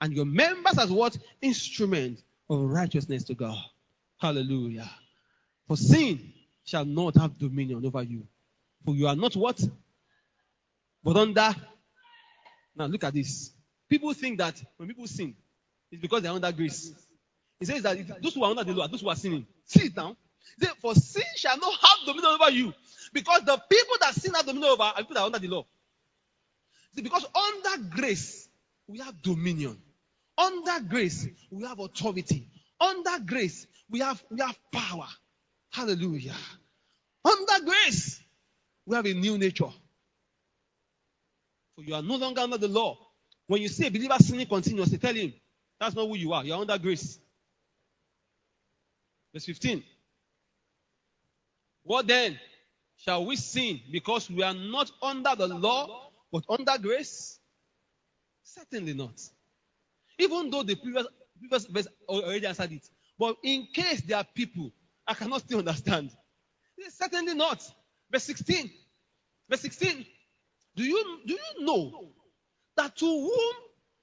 And 0.00 0.14
your 0.14 0.26
members 0.26 0.78
as 0.78 0.90
what? 0.92 1.18
Instrument 1.42 2.22
of 2.50 2.60
righteousness 2.60 3.24
to 3.24 3.34
God. 3.34 3.58
Hallelujah. 4.20 4.90
For 5.68 5.76
sin 5.76 6.34
shall 6.64 6.84
not 6.84 7.16
have 7.16 7.38
dominion 7.38 7.84
over 7.84 8.02
you. 8.02 8.26
For 8.84 8.94
you 8.94 9.08
are 9.08 9.16
not 9.16 9.34
what? 9.36 9.60
But 11.02 11.16
under 11.16 11.56
Now 12.76 12.86
look 12.86 13.04
at 13.04 13.14
this. 13.14 13.52
People 13.88 14.12
think 14.14 14.38
that 14.38 14.62
when 14.76 14.88
people 14.88 15.06
sin, 15.06 15.34
it's 15.90 16.02
because 16.02 16.22
they're 16.22 16.32
under 16.32 16.52
grace. 16.52 16.92
He 17.60 17.66
says 17.66 17.82
that 17.82 17.96
if 17.98 18.06
those 18.22 18.34
who 18.34 18.44
are 18.44 18.50
under 18.50 18.64
the 18.64 18.72
law 18.72 18.86
those 18.86 19.00
who 19.00 19.08
are 19.08 19.16
sinning. 19.16 19.46
See 19.66 19.86
it 19.86 19.96
now. 19.96 20.16
He 20.60 20.66
For 20.80 20.94
sin 20.94 21.24
shall 21.36 21.58
not 21.58 21.72
have 21.74 22.06
dominion 22.06 22.38
over 22.40 22.50
you. 22.50 22.74
Because 23.12 23.42
the 23.44 23.56
people 23.70 23.96
that 24.00 24.14
sin 24.14 24.34
have 24.34 24.46
dominion 24.46 24.70
over 24.72 24.82
are 24.82 24.94
people 24.96 25.14
that 25.14 25.20
are 25.20 25.26
under 25.26 25.38
the 25.38 25.48
law. 25.48 25.66
See, 26.94 27.02
because 27.02 27.26
under 27.34 27.88
grace, 27.90 28.48
we 28.86 28.98
have 28.98 29.20
dominion. 29.22 29.78
Under 30.36 30.80
grace, 30.80 31.26
we 31.50 31.64
have 31.64 31.78
authority. 31.80 32.48
Under 32.80 33.18
grace, 33.24 33.66
we 33.90 34.00
have 34.00 34.22
we 34.30 34.40
have 34.40 34.56
power. 34.72 35.06
Hallelujah. 35.70 36.34
Under 37.24 37.64
grace, 37.64 38.20
we 38.86 38.96
have 38.96 39.06
a 39.06 39.14
new 39.14 39.36
nature. 39.36 39.70
For 41.76 41.82
you 41.82 41.94
are 41.94 42.02
no 42.02 42.16
longer 42.16 42.40
under 42.40 42.58
the 42.58 42.68
law. 42.68 42.96
When 43.46 43.62
you 43.62 43.68
see 43.68 43.86
a 43.86 43.90
believer 43.90 44.16
sinning 44.20 44.46
continuously, 44.46 44.98
tell 44.98 45.14
him 45.14 45.32
that's 45.80 45.94
not 45.94 46.06
who 46.06 46.16
you 46.16 46.32
are. 46.32 46.44
You're 46.44 46.60
under 46.60 46.78
grace. 46.78 47.18
Verse 49.32 49.44
15. 49.44 49.82
What 51.82 52.06
then? 52.06 52.38
Shall 52.96 53.24
we 53.24 53.36
sin 53.36 53.80
because 53.92 54.28
we 54.28 54.42
are 54.42 54.54
not 54.54 54.90
under 55.00 55.34
the 55.36 55.46
law, 55.46 56.10
but 56.32 56.44
under 56.48 56.76
grace? 56.78 57.38
Certainly 58.42 58.94
not. 58.94 59.20
Even 60.18 60.50
though 60.50 60.64
the 60.64 60.74
previous, 60.74 61.06
previous 61.38 61.66
verse 61.66 61.86
already 62.08 62.46
answered 62.46 62.72
it. 62.72 62.88
But 63.18 63.36
in 63.44 63.68
case 63.72 64.00
there 64.00 64.18
are 64.18 64.26
people 64.34 64.72
I 65.06 65.14
cannot 65.14 65.40
still 65.40 65.58
understand. 65.60 66.10
Certainly 66.90 67.34
not. 67.34 67.62
Verse 68.10 68.24
16. 68.24 68.70
Verse 69.48 69.60
16. 69.60 70.04
Do 70.76 70.84
you, 70.84 71.20
do 71.26 71.34
you 71.34 71.64
know 71.64 72.10
that 72.76 72.96
to 72.96 73.06
whom 73.06 73.54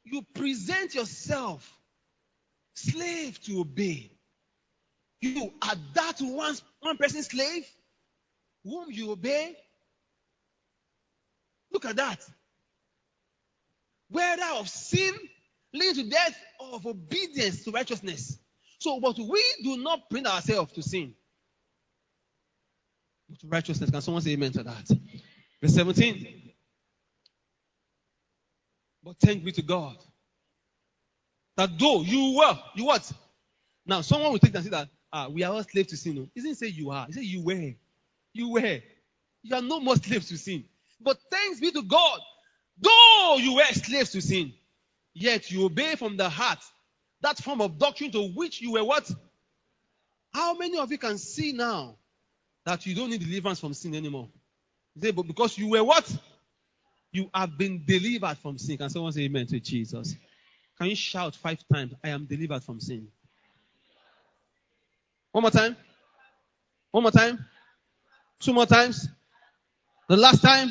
you 0.04 0.22
present 0.34 0.96
yourself 0.96 1.72
slave 2.74 3.40
to 3.44 3.62
obey, 3.62 4.12
you 5.26 5.54
are 5.62 5.76
that 5.94 6.20
one, 6.20 6.56
one 6.80 6.98
person's 6.98 7.28
slave 7.28 7.66
whom 8.64 8.92
you 8.92 9.12
obey? 9.12 9.56
Look 11.72 11.86
at 11.86 11.96
that. 11.98 12.26
Whether 14.10 14.46
of 14.56 14.70
sin 14.70 15.14
leading 15.74 16.06
to 16.06 16.10
death 16.10 16.38
or 16.60 16.76
of 16.76 16.86
obedience 16.86 17.64
to 17.64 17.72
righteousness. 17.72 18.38
So, 18.80 19.00
but 19.00 19.18
we 19.18 19.44
do 19.64 19.78
not 19.78 20.10
bring 20.10 20.26
ourselves 20.28 20.72
to 20.74 20.82
sin, 20.84 21.14
but 23.30 23.40
to 23.40 23.48
righteousness. 23.48 23.90
Can 23.90 24.02
someone 24.02 24.22
say 24.22 24.32
amen 24.32 24.52
to 24.54 24.64
that? 24.64 24.88
Verse 25.62 25.74
17. 25.74 26.52
But 29.04 29.16
thank 29.20 29.44
be 29.44 29.52
to 29.54 29.62
God 29.62 29.98
that 31.58 31.78
though 31.78 32.02
you 32.02 32.38
were, 32.38 32.58
you 32.76 32.86
what? 32.86 33.10
Now, 33.86 34.02
someone 34.02 34.32
will 34.32 34.40
take 34.40 34.56
and 34.56 34.64
say 34.64 34.72
that 34.72 34.90
ah, 35.16 35.30
we 35.30 35.44
are 35.44 35.54
all 35.54 35.64
slaves 35.64 35.90
to 35.90 35.98
sin. 35.98 36.16
No? 36.16 36.30
He 36.36 36.42
didn't 36.42 36.58
say 36.58 36.68
you 36.68 36.92
are. 36.92 37.06
He 37.08 37.14
said 37.14 37.24
you 37.24 37.42
were. 37.44 37.74
You 38.34 38.50
were. 38.50 38.80
You 39.44 39.56
are 39.56 39.62
no 39.62 39.80
more 39.80 39.96
slaves 39.96 40.28
to 40.30 40.38
sin. 40.38 40.66
But 41.00 41.18
thanks 41.32 41.60
be 41.60 41.72
to 41.72 41.84
God, 41.84 42.20
though 42.80 43.38
you 43.40 43.56
were 43.56 43.66
slaves 43.74 44.12
to 44.12 44.22
sin, 44.22 44.54
yet 45.14 45.52
you 45.52 45.66
obey 45.66 45.96
from 45.96 46.18
the 46.18 46.30
heart 46.30 46.60
that 47.22 47.38
form 47.38 47.62
of 47.62 47.80
doctrine 47.80 48.12
to 48.12 48.28
which 48.36 48.62
you 48.62 48.74
were 48.74 48.84
what? 48.84 49.10
How 50.34 50.54
many 50.56 50.78
of 50.78 50.92
you 50.92 50.98
can 50.98 51.18
see 51.18 51.54
now 51.54 51.96
that 52.66 52.86
you 52.86 52.94
don't 52.94 53.10
need 53.10 53.22
deliverance 53.22 53.60
from 53.60 53.74
sin 53.74 53.96
anymore? 53.96 54.30
Say, 55.02 55.12
but 55.12 55.24
because 55.24 55.58
you 55.58 55.70
were 55.70 55.84
what? 55.84 56.06
You 57.12 57.30
have 57.34 57.58
been 57.58 57.84
delivered 57.86 58.38
from 58.38 58.58
sin. 58.58 58.78
Can 58.78 58.90
someone 58.90 59.14
say 59.14 59.22
amen 59.22 59.48
to 59.48 59.60
Jesus? 59.60 60.16
Can 60.78 60.88
you 60.88 60.96
shout 60.96 61.36
five 61.36 61.60
times, 61.74 61.94
I 62.04 62.10
am 62.10 62.26
delivered 62.26 62.64
from 62.64 62.80
sin? 62.82 63.08
One 65.36 65.42
more 65.42 65.52
time. 65.52 65.76
One 66.92 67.04
more 67.04 67.12
time. 67.12 67.46
Two 68.40 68.54
more 68.54 68.66
times. 68.66 69.10
The 70.08 70.16
last 70.16 70.42
time. 70.42 70.70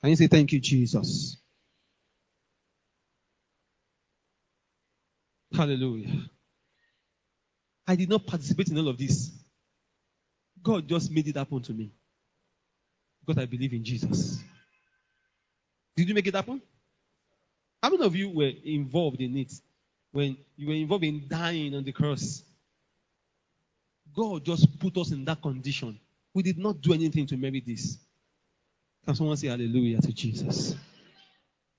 Can 0.00 0.10
you 0.10 0.16
say 0.16 0.26
thank 0.26 0.50
you, 0.50 0.58
Jesus? 0.58 1.36
Hallelujah. 5.54 6.10
I 7.86 7.94
did 7.94 8.08
not 8.08 8.26
participate 8.26 8.68
in 8.68 8.78
all 8.78 8.88
of 8.88 8.98
this. 8.98 9.30
God 10.60 10.88
just 10.88 11.12
made 11.12 11.28
it 11.28 11.36
happen 11.36 11.62
to 11.62 11.72
me. 11.72 11.92
Because 13.24 13.40
I 13.40 13.46
believe 13.46 13.74
in 13.74 13.84
Jesus. 13.84 14.42
Did 15.96 16.08
you 16.08 16.16
make 16.16 16.26
it 16.26 16.34
happen? 16.34 16.60
How 17.80 17.90
many 17.90 18.04
of 18.04 18.16
you 18.16 18.28
were 18.30 18.50
involved 18.64 19.20
in 19.20 19.36
it 19.36 19.52
when 20.10 20.36
you 20.56 20.66
were 20.66 20.74
involved 20.74 21.04
in 21.04 21.28
dying 21.28 21.72
on 21.76 21.84
the 21.84 21.92
cross? 21.92 22.42
God 24.16 24.44
just 24.44 24.78
put 24.80 24.96
us 24.96 25.12
in 25.12 25.24
that 25.26 25.42
condition. 25.42 26.00
We 26.32 26.42
did 26.42 26.58
not 26.58 26.80
do 26.80 26.94
anything 26.94 27.26
to 27.26 27.36
merit 27.36 27.64
this. 27.66 27.98
Can 29.04 29.14
someone 29.14 29.36
say 29.36 29.48
hallelujah 29.48 30.00
to 30.00 30.12
Jesus? 30.12 30.74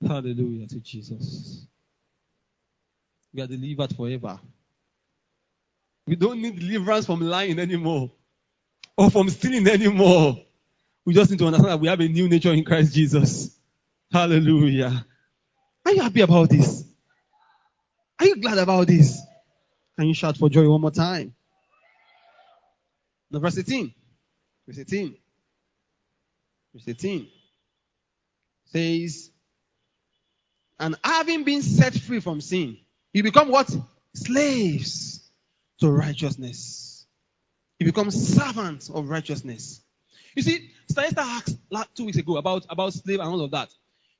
Hallelujah 0.06 0.68
to 0.68 0.80
Jesus. 0.80 1.66
We 3.34 3.42
are 3.42 3.46
delivered 3.46 3.94
forever. 3.94 4.40
We 6.06 6.16
don't 6.16 6.40
need 6.40 6.58
deliverance 6.58 7.06
from 7.06 7.20
lying 7.20 7.58
anymore 7.58 8.10
or 8.96 9.10
from 9.10 9.28
stealing 9.28 9.68
anymore. 9.68 10.38
We 11.04 11.14
just 11.14 11.30
need 11.30 11.38
to 11.40 11.46
understand 11.46 11.72
that 11.72 11.80
we 11.80 11.88
have 11.88 12.00
a 12.00 12.08
new 12.08 12.28
nature 12.28 12.52
in 12.52 12.64
Christ 12.64 12.94
Jesus. 12.94 13.58
Hallelujah. 14.12 15.04
Are 15.84 15.92
you 15.92 16.02
happy 16.02 16.20
about 16.20 16.50
this? 16.50 16.84
Are 18.20 18.26
you 18.26 18.36
glad 18.36 18.58
about 18.58 18.86
this? 18.86 19.20
Can 19.98 20.06
you 20.06 20.14
shout 20.14 20.36
for 20.36 20.48
joy 20.48 20.68
one 20.68 20.80
more 20.80 20.90
time? 20.90 21.34
Now, 23.30 23.40
verse 23.40 23.58
18. 23.58 23.92
Verse 24.66 24.78
18. 24.78 25.16
Verse 26.74 26.88
18 26.88 27.28
says, 28.66 29.30
And 30.78 30.96
having 31.02 31.44
been 31.44 31.62
set 31.62 31.94
free 31.94 32.20
from 32.20 32.40
sin, 32.40 32.78
you 33.12 33.22
become 33.22 33.50
what? 33.50 33.74
Slaves 34.14 35.30
to 35.80 35.90
righteousness. 35.90 37.06
You 37.78 37.86
become 37.86 38.10
servants 38.10 38.90
of 38.90 39.08
righteousness. 39.08 39.80
You 40.34 40.42
see, 40.42 40.70
Sister 40.88 41.20
asked 41.20 41.56
like 41.70 41.92
two 41.94 42.06
weeks 42.06 42.18
ago 42.18 42.36
about, 42.36 42.66
about 42.68 42.92
slave 42.92 43.20
and 43.20 43.28
all 43.28 43.40
of 43.40 43.50
that. 43.52 43.68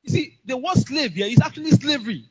You 0.03 0.13
see, 0.13 0.39
the 0.45 0.57
word 0.57 0.77
slave 0.77 1.13
here 1.13 1.27
is 1.27 1.41
actually 1.41 1.71
slavery. 1.73 2.25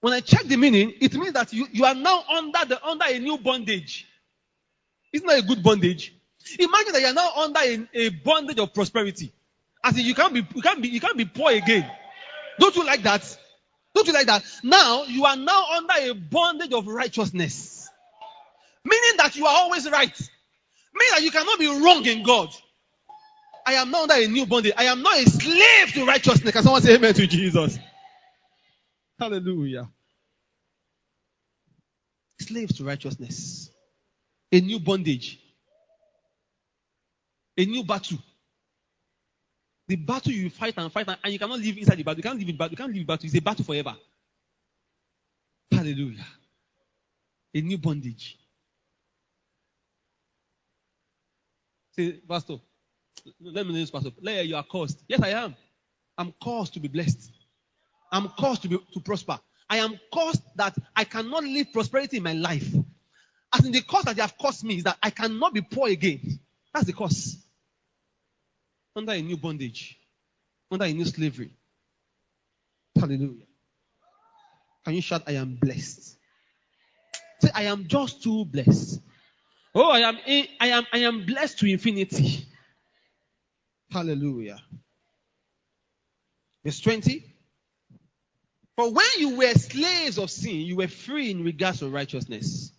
When 0.00 0.12
I 0.12 0.20
check 0.20 0.44
the 0.44 0.56
meaning, 0.56 0.92
it 1.00 1.14
means 1.14 1.32
that 1.32 1.52
you, 1.52 1.66
you 1.72 1.84
are 1.84 1.94
now 1.94 2.24
under 2.28 2.64
the 2.66 2.84
under 2.84 3.06
a 3.06 3.18
new 3.18 3.38
bondage. 3.38 4.06
Isn't 5.14 5.28
that 5.28 5.38
a 5.38 5.42
good 5.42 5.62
bondage? 5.62 6.12
Imagine 6.58 6.92
that 6.92 7.00
you 7.00 7.06
are 7.06 7.14
now 7.14 7.32
under 7.36 7.60
a, 7.60 7.88
a 7.94 8.08
bondage 8.08 8.58
of 8.58 8.74
prosperity. 8.74 9.32
As 9.82 9.96
in 9.96 10.04
you 10.04 10.14
can't 10.14 10.34
be 10.34 10.44
you 10.54 10.60
can't 10.60 10.82
be 10.82 10.88
you 10.88 11.00
can't 11.00 11.16
be 11.16 11.24
poor 11.24 11.52
again. 11.52 11.88
Don't 12.58 12.74
you 12.74 12.84
like 12.84 13.02
that? 13.04 13.38
Don't 13.94 14.08
you 14.08 14.12
like 14.12 14.26
that? 14.26 14.42
Now 14.64 15.04
you 15.04 15.24
are 15.24 15.36
now 15.36 15.66
under 15.76 15.94
a 16.10 16.14
bondage 16.14 16.72
of 16.72 16.88
righteousness. 16.88 17.88
Meaning 18.84 19.16
that 19.18 19.36
you 19.36 19.46
are 19.46 19.56
always 19.56 19.88
right. 19.88 20.18
Meaning 20.94 21.10
that 21.12 21.22
you 21.22 21.30
cannot 21.30 21.60
be 21.60 21.68
wrong 21.68 22.04
in 22.06 22.24
God. 22.24 22.48
I 23.64 23.74
am 23.74 23.92
now 23.92 24.02
under 24.02 24.14
a 24.14 24.26
new 24.26 24.46
bondage. 24.46 24.74
I 24.76 24.84
am 24.84 25.00
not 25.00 25.16
a 25.16 25.30
slave 25.30 25.92
to 25.94 26.04
righteousness. 26.04 26.52
Can 26.52 26.62
someone 26.64 26.82
say 26.82 26.96
amen 26.96 27.14
to 27.14 27.26
Jesus? 27.28 27.78
Hallelujah. 29.18 29.88
Slaves 32.40 32.76
to 32.78 32.84
righteousness. 32.84 33.70
A 34.54 34.60
new 34.60 34.78
bondage. 34.78 35.40
A 37.58 37.64
new 37.64 37.82
battle. 37.82 38.18
The 39.88 39.96
battle 39.96 40.30
you 40.30 40.48
fight 40.48 40.74
and 40.76 40.92
fight 40.92 41.08
and, 41.08 41.18
and 41.24 41.32
you 41.32 41.40
cannot 41.40 41.58
live 41.58 41.76
inside 41.76 41.96
the 41.98 42.04
battle. 42.04 42.18
You 42.18 42.22
can't 42.22 42.38
live 42.38 42.48
in 42.48 42.56
battle. 42.56 42.70
You 42.70 42.76
can't 42.76 42.90
live 42.92 43.00
in 43.00 43.06
battle. 43.06 43.26
It's 43.26 43.34
a 43.34 43.40
battle 43.40 43.64
forever. 43.64 43.96
Hallelujah. 45.72 46.24
A 47.52 47.60
new 47.62 47.78
bondage. 47.78 48.38
Say, 51.90 52.12
Pastor, 52.28 52.58
let 53.40 53.66
me 53.66 53.72
know 53.72 53.78
this, 53.80 53.90
Pastor. 53.90 54.10
You 54.22 54.54
are 54.54 54.64
cursed. 54.70 55.02
Yes, 55.08 55.20
I 55.20 55.30
am. 55.30 55.56
I'm 56.16 56.32
caused 56.40 56.74
to 56.74 56.80
be 56.80 56.86
blessed. 56.86 57.32
I'm 58.12 58.28
caused 58.28 58.62
to 58.62 58.68
to 58.68 59.00
prosper. 59.00 59.40
I 59.68 59.78
am 59.78 59.98
caused 60.12 60.42
that 60.54 60.76
I 60.94 61.02
cannot 61.02 61.42
live 61.42 61.72
prosperity 61.72 62.18
in 62.18 62.22
my 62.22 62.34
life. 62.34 62.72
As 63.54 63.64
in 63.64 63.72
the 63.72 63.82
cause 63.82 64.04
that 64.04 64.16
they 64.16 64.22
have 64.22 64.36
caused 64.36 64.64
me 64.64 64.76
is 64.78 64.84
that 64.84 64.98
I 65.02 65.10
cannot 65.10 65.54
be 65.54 65.60
poor 65.60 65.88
again. 65.88 66.40
That's 66.72 66.86
the 66.86 66.92
cause. 66.92 67.36
Under 68.96 69.12
a 69.12 69.22
new 69.22 69.36
bondage. 69.36 69.96
Under 70.70 70.84
a 70.86 70.92
new 70.92 71.04
slavery. 71.04 71.50
Hallelujah. 72.98 73.46
Can 74.84 74.94
you 74.94 75.02
shout, 75.02 75.22
I 75.26 75.32
am 75.32 75.54
blessed? 75.54 76.16
Say, 77.40 77.50
I 77.54 77.64
am 77.64 77.86
just 77.86 78.22
too 78.22 78.44
blessed. 78.44 79.00
Oh, 79.74 79.90
I 79.90 80.00
am, 80.00 80.18
I 80.60 80.66
am, 80.68 80.86
I 80.92 80.98
am 80.98 81.24
blessed 81.24 81.58
to 81.60 81.66
infinity. 81.66 82.46
Hallelujah. 83.90 84.60
Verse 86.64 86.80
20. 86.80 87.24
For 88.76 88.90
when 88.90 89.06
you 89.18 89.36
were 89.36 89.52
slaves 89.52 90.18
of 90.18 90.30
sin, 90.30 90.56
you 90.56 90.76
were 90.76 90.88
free 90.88 91.30
in 91.30 91.44
regards 91.44 91.78
to 91.78 91.88
righteousness. 91.88 92.73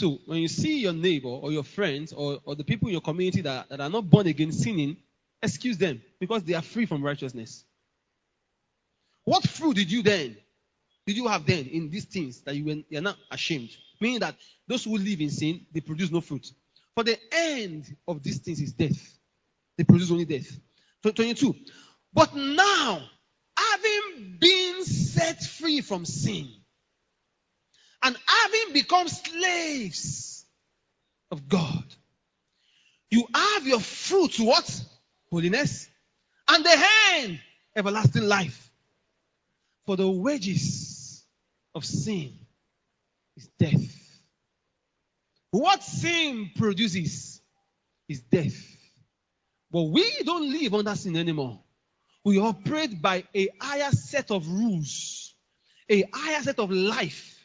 So 0.00 0.18
when 0.24 0.38
you 0.38 0.48
see 0.48 0.80
your 0.80 0.94
neighbor 0.94 1.28
or 1.28 1.52
your 1.52 1.62
friends 1.62 2.14
or, 2.14 2.38
or 2.46 2.54
the 2.54 2.64
people 2.64 2.88
in 2.88 2.92
your 2.92 3.02
community 3.02 3.42
that, 3.42 3.68
that 3.68 3.82
are 3.82 3.90
not 3.90 4.08
born 4.08 4.26
again 4.26 4.50
sinning, 4.50 4.96
excuse 5.42 5.76
them 5.76 6.00
because 6.18 6.42
they 6.42 6.54
are 6.54 6.62
free 6.62 6.86
from 6.86 7.02
righteousness. 7.02 7.66
What 9.24 9.46
fruit 9.46 9.76
did 9.76 9.92
you 9.92 10.02
then? 10.02 10.38
Did 11.06 11.18
you 11.18 11.28
have 11.28 11.44
then 11.44 11.66
in 11.66 11.90
these 11.90 12.06
things 12.06 12.40
that 12.42 12.56
you 12.56 12.64
were 12.64 12.76
you 12.88 12.96
are 12.96 13.02
not 13.02 13.18
ashamed? 13.30 13.76
Meaning 14.00 14.20
that 14.20 14.36
those 14.66 14.84
who 14.84 14.96
live 14.96 15.20
in 15.20 15.28
sin, 15.28 15.66
they 15.70 15.80
produce 15.80 16.10
no 16.10 16.22
fruit. 16.22 16.50
For 16.94 17.04
the 17.04 17.18
end 17.30 17.94
of 18.08 18.22
these 18.22 18.38
things 18.38 18.58
is 18.58 18.72
death. 18.72 19.18
They 19.76 19.84
produce 19.84 20.10
only 20.10 20.24
death. 20.24 20.50
22. 21.02 21.54
But 22.14 22.34
now, 22.34 23.02
having 23.54 24.38
been 24.40 24.82
set 24.82 25.42
free 25.42 25.82
from 25.82 26.06
sin, 26.06 26.48
and 28.02 28.16
having 28.26 28.72
become 28.72 29.08
slaves 29.08 30.44
of 31.30 31.48
God, 31.48 31.84
you 33.10 33.26
have 33.34 33.66
your 33.66 33.80
fruit 33.80 34.38
what? 34.38 34.84
Holiness. 35.30 35.88
And 36.48 36.64
the 36.64 36.76
hand, 36.76 37.40
everlasting 37.76 38.24
life. 38.24 38.70
For 39.86 39.96
the 39.96 40.08
wages 40.08 41.24
of 41.74 41.84
sin 41.84 42.32
is 43.36 43.48
death. 43.58 43.96
What 45.50 45.82
sin 45.82 46.50
produces 46.56 47.40
is 48.08 48.20
death. 48.20 48.56
But 49.70 49.82
we 49.82 50.22
don't 50.24 50.50
live 50.50 50.74
under 50.74 50.94
sin 50.94 51.16
anymore. 51.16 51.60
We 52.24 52.38
operate 52.38 53.00
by 53.00 53.24
a 53.34 53.48
higher 53.60 53.90
set 53.90 54.30
of 54.30 54.48
rules, 54.48 55.34
a 55.88 56.04
higher 56.12 56.42
set 56.42 56.58
of 56.58 56.70
life 56.70 57.39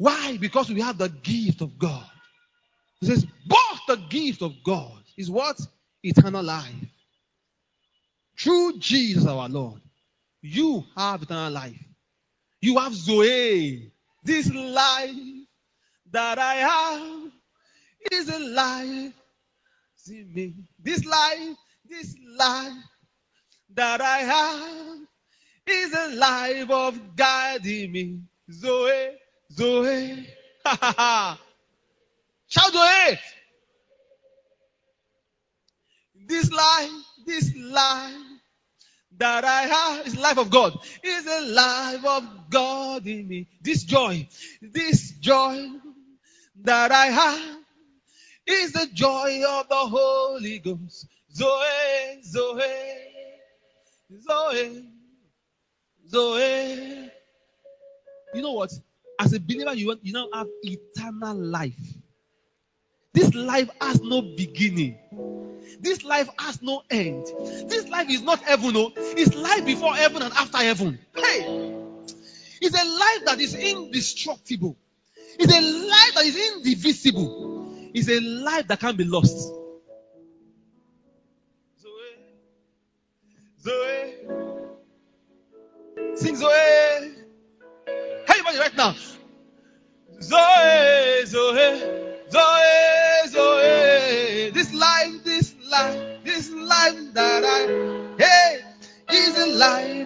why? 0.00 0.38
Because 0.38 0.70
we 0.70 0.80
have 0.80 0.96
the 0.96 1.10
gift 1.10 1.60
of 1.60 1.78
God. 1.78 2.06
He 3.02 3.06
says, 3.06 3.26
both 3.46 3.80
the 3.86 3.96
gift 4.08 4.40
of 4.40 4.54
God 4.64 5.02
is 5.18 5.30
what? 5.30 5.60
Eternal 6.02 6.42
life. 6.42 6.72
Through 8.38 8.78
Jesus 8.78 9.26
our 9.26 9.46
Lord. 9.46 9.82
You 10.40 10.84
have 10.96 11.22
eternal 11.22 11.52
life. 11.52 11.78
You 12.62 12.78
have 12.78 12.94
Zoe. 12.94 13.92
This 14.24 14.50
life 14.50 15.16
that 16.10 16.38
I 16.38 16.54
have 16.54 17.32
is 18.10 18.30
a 18.30 18.38
life. 18.38 19.12
See 19.96 20.24
me. 20.24 20.54
This 20.82 21.04
life, 21.04 21.56
this 21.86 22.16
life 22.38 22.72
that 23.74 24.00
I 24.00 24.18
have 24.20 24.98
is 25.66 25.92
a 25.92 26.14
life 26.16 26.70
of 26.70 27.16
guiding 27.16 27.92
me. 27.92 28.20
Zoe. 28.50 29.19
Zoe. 29.52 30.26
Shout 32.48 32.72
Zoe. 32.72 33.18
This 36.26 36.50
life, 36.52 36.90
this 37.26 37.52
life 37.56 38.14
that 39.18 39.44
I 39.44 39.62
have 39.62 40.06
is 40.06 40.16
life 40.16 40.38
of 40.38 40.50
God. 40.50 40.78
Is 41.02 41.26
a 41.26 41.40
life 41.52 42.04
of 42.04 42.50
God 42.50 43.06
in 43.06 43.28
me. 43.28 43.48
This 43.60 43.84
joy, 43.84 44.28
this 44.62 45.12
joy 45.20 45.68
that 46.62 46.92
I 46.92 47.06
have 47.06 47.56
is 48.46 48.72
the 48.72 48.86
joy 48.92 49.42
of 49.48 49.68
the 49.68 49.74
Holy 49.74 50.58
Ghost. 50.58 51.06
Zoe, 51.34 52.22
Zoe, 52.24 52.62
Zoe, 54.20 54.88
Zoe. 56.08 57.10
You 58.34 58.42
know 58.42 58.52
what? 58.52 58.72
As 59.20 59.34
a 59.34 59.38
believer, 59.38 59.74
you, 59.74 59.94
you 60.02 60.14
now 60.14 60.28
have 60.32 60.46
eternal 60.62 61.36
life. 61.36 61.74
This 63.12 63.34
life 63.34 63.68
has 63.78 64.00
no 64.00 64.22
beginning. 64.22 64.96
This 65.78 66.02
life 66.04 66.30
has 66.38 66.62
no 66.62 66.82
end. 66.90 67.26
This 67.68 67.86
life 67.88 68.08
is 68.08 68.22
not 68.22 68.40
heaven, 68.42 68.72
no. 68.72 68.92
It's 68.96 69.34
life 69.34 69.66
before 69.66 69.94
heaven 69.94 70.22
and 70.22 70.32
after 70.32 70.56
heaven. 70.58 70.98
Hey! 71.14 71.74
It's 72.62 72.74
a 72.74 72.84
life 72.84 73.24
that 73.26 73.40
is 73.40 73.54
indestructible. 73.54 74.78
It's 75.38 75.52
a 75.52 75.60
life 75.60 76.14
that 76.14 76.24
is 76.24 76.54
indivisible. 76.54 77.90
It's 77.92 78.08
a 78.08 78.20
life 78.20 78.68
that 78.68 78.80
can't 78.80 78.96
be 78.96 79.04
lost. 79.04 79.52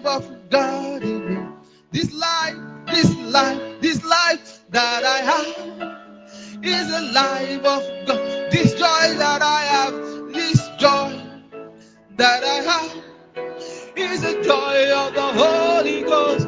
Of 0.05 0.49
God 0.49 1.03
in 1.03 1.35
me. 1.35 1.47
This 1.91 2.13
life, 2.13 2.55
this 2.87 3.15
life, 3.17 3.81
this 3.81 4.03
life 4.03 4.61
that 4.69 5.03
I 5.03 5.17
have 5.31 6.63
is 6.63 6.93
a 6.93 7.01
life 7.13 7.65
of 7.65 8.07
God. 8.07 8.51
This 8.51 8.73
joy 8.73 9.17
that 9.17 9.41
I 9.41 9.61
have, 9.61 9.93
this 10.33 10.69
joy 10.77 11.21
that 12.17 12.43
I 12.43 12.61
have 12.71 13.03
is 13.95 14.21
the 14.21 14.43
joy 14.43 14.91
of 14.93 15.13
the 15.13 15.21
Holy 15.21 16.01
Ghost. 16.03 16.44